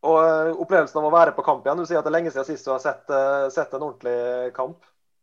Og 0.08 0.18
eh, 0.22 0.52
opplevelsen 0.64 1.02
av 1.02 1.10
å 1.10 1.14
være 1.14 1.36
på 1.36 1.44
kamp 1.46 1.68
igjen. 1.68 1.84
Du 1.84 1.90
sier 1.90 2.00
at 2.00 2.08
det 2.08 2.14
er 2.14 2.18
lenge 2.22 2.32
siden 2.32 2.48
sist 2.48 2.68
du 2.68 2.72
har 2.72 2.84
sett, 2.84 3.04
eh, 3.12 3.50
sett 3.54 3.74
en 3.76 3.84
ordentlig 3.90 4.54
kamp. 4.56 4.80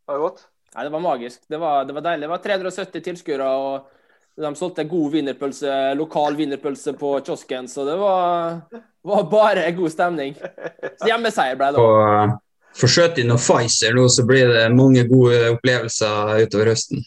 Har 0.08 0.18
det 0.18 0.26
gått? 0.26 0.44
Nei, 0.74 0.84
det 0.84 0.92
var 0.92 1.04
magisk. 1.06 1.40
Det 1.48 1.60
var, 1.62 1.86
det 1.88 1.96
var 1.96 2.04
deilig. 2.10 2.26
Det 2.26 2.32
var 2.34 2.42
370 2.44 3.06
tilskuere, 3.06 3.46
og 3.48 4.42
de 4.44 4.50
solgte 4.54 4.84
god 4.86 5.14
wienerpølse, 5.16 5.78
lokal 5.98 6.36
wienerpølse 6.38 6.92
på 7.00 7.14
kiosken, 7.26 7.66
så 7.72 7.88
det 7.88 7.96
var, 7.98 8.60
var 9.08 9.24
bare 9.32 9.64
god 9.74 9.96
stemning. 9.96 10.36
Så 11.00 11.08
hjemmeseier 11.08 11.56
ble 11.58 11.72
det 11.74 11.82
Og 11.82 12.36
eh, 12.76 13.20
inn 13.20 13.32
noe 13.32 13.38
Pfizer 13.38 13.94
nå, 13.94 14.08
så 14.08 14.26
blir 14.26 14.52
det 14.52 14.68
mange 14.74 15.06
gode 15.08 15.54
opplevelser 15.54 16.44
utover 16.44 16.74
høsten. 16.74 17.04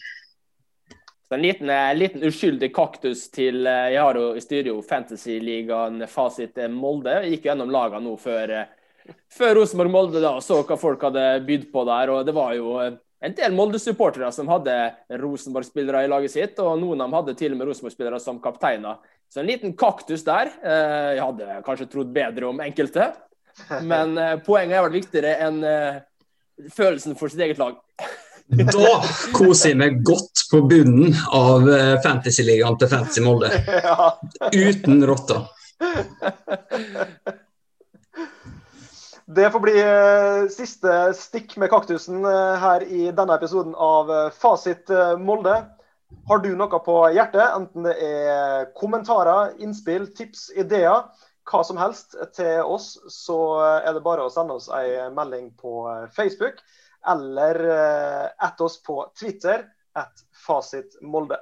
En 1.32 1.42
liten, 1.42 1.70
eh, 1.70 1.94
liten 1.94 2.22
uskyldig 2.22 2.68
kaktus 2.74 3.30
til 3.32 3.66
eh, 3.66 3.94
Jeg 3.94 4.02
har 4.04 4.18
jo 4.20 4.34
i 4.36 4.42
studio 4.44 4.74
Fantasyligaen 4.84 6.04
Fasit 6.08 6.60
Molde. 6.68 7.14
Jeg 7.22 7.38
gikk 7.38 7.46
gjennom 7.48 7.72
lagene 7.72 8.04
nå 8.04 8.18
før, 8.20 8.52
eh, 8.52 9.14
før 9.32 9.56
Rosenborg-Molde 9.62 10.20
da, 10.20 10.34
og 10.36 10.44
så 10.44 10.60
hva 10.60 10.76
folk 10.76 11.06
hadde 11.08 11.24
bydd 11.46 11.70
på 11.72 11.86
der. 11.88 12.12
og 12.12 12.26
Det 12.28 12.34
var 12.36 12.52
jo 12.58 12.76
en 12.76 13.36
del 13.38 13.56
Molde-supportere 13.56 14.28
som 14.32 14.50
hadde 14.52 14.76
Rosenborg-spillere 15.22 16.04
i 16.04 16.12
laget 16.12 16.34
sitt, 16.34 16.60
og 16.60 16.76
noen 16.82 17.00
av 17.00 17.08
dem 17.08 17.16
hadde 17.16 17.38
til 17.38 17.56
og 17.56 17.62
med 17.62 17.70
Rosenborg-spillere 17.70 18.20
som 18.20 18.42
kapteiner. 18.42 19.00
Så 19.32 19.40
en 19.40 19.48
liten 19.48 19.72
kaktus 19.72 20.26
der. 20.26 20.52
Jeg 20.60 21.22
hadde 21.22 21.62
kanskje 21.64 21.88
trodd 21.88 22.12
bedre 22.12 22.50
om 22.50 22.60
enkelte, 22.60 23.08
men 23.90 24.16
uh, 24.18 24.36
poenget 24.44 24.78
er 24.78 24.86
vel 24.86 24.98
viktigere 24.98 25.36
enn 25.46 25.62
uh, 25.64 26.00
følelsen 26.72 27.16
for 27.18 27.32
sitt 27.32 27.42
eget 27.44 27.60
lag. 27.62 27.78
Da 28.52 28.96
koser 29.32 29.70
jeg 29.72 29.78
meg 29.80 30.00
godt 30.04 30.44
på 30.50 30.62
bunnen 30.68 31.14
av 31.32 31.68
uh, 31.68 31.96
Fantasyligaen 32.04 32.78
til 32.80 32.90
Fantasy 32.92 33.24
Molde. 33.24 33.52
ja. 33.86 34.10
Uten 34.50 35.06
rotta. 35.08 35.44
Det 39.32 39.48
får 39.54 39.62
bli 39.64 39.74
siste 40.52 40.96
stikk 41.16 41.54
med 41.62 41.70
kaktusen 41.72 42.26
her 42.26 42.82
i 42.84 43.06
denne 43.14 43.38
episoden 43.38 43.72
av 43.72 44.10
Fasit 44.36 44.92
Molde. 45.22 45.54
Har 46.28 46.42
du 46.44 46.50
noe 46.58 46.80
på 46.84 46.96
hjertet, 47.14 47.46
enten 47.56 47.86
det 47.86 47.94
er 48.04 48.66
kommentarer, 48.76 49.54
innspill, 49.62 50.04
tips, 50.18 50.50
ideer, 50.58 51.06
hva 51.48 51.62
som 51.66 51.78
helst 51.80 52.16
til 52.36 52.62
oss, 52.62 52.94
så 53.10 53.38
eh, 53.62 53.88
er 53.88 53.96
det 53.96 54.04
bare 54.04 54.26
å 54.26 54.32
sende 54.32 54.56
oss 54.58 54.70
ei 54.74 55.08
melding 55.14 55.50
på 55.58 55.82
eh, 55.90 56.08
Facebook, 56.14 56.62
eller 57.12 57.58
at 58.38 58.60
oss 58.62 58.76
på 58.86 59.00
Twitter, 59.18 59.64
at 59.98 60.22
Fasit 60.46 60.94
Molde. 61.02 61.40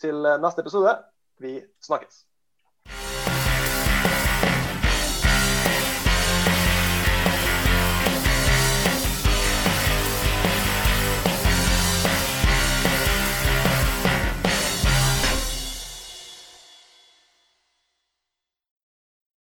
Til 0.00 0.24
eh, 0.24 0.40
neste 0.42 0.64
episode, 0.64 0.96
vi 1.42 1.58
snakkes. 1.84 2.25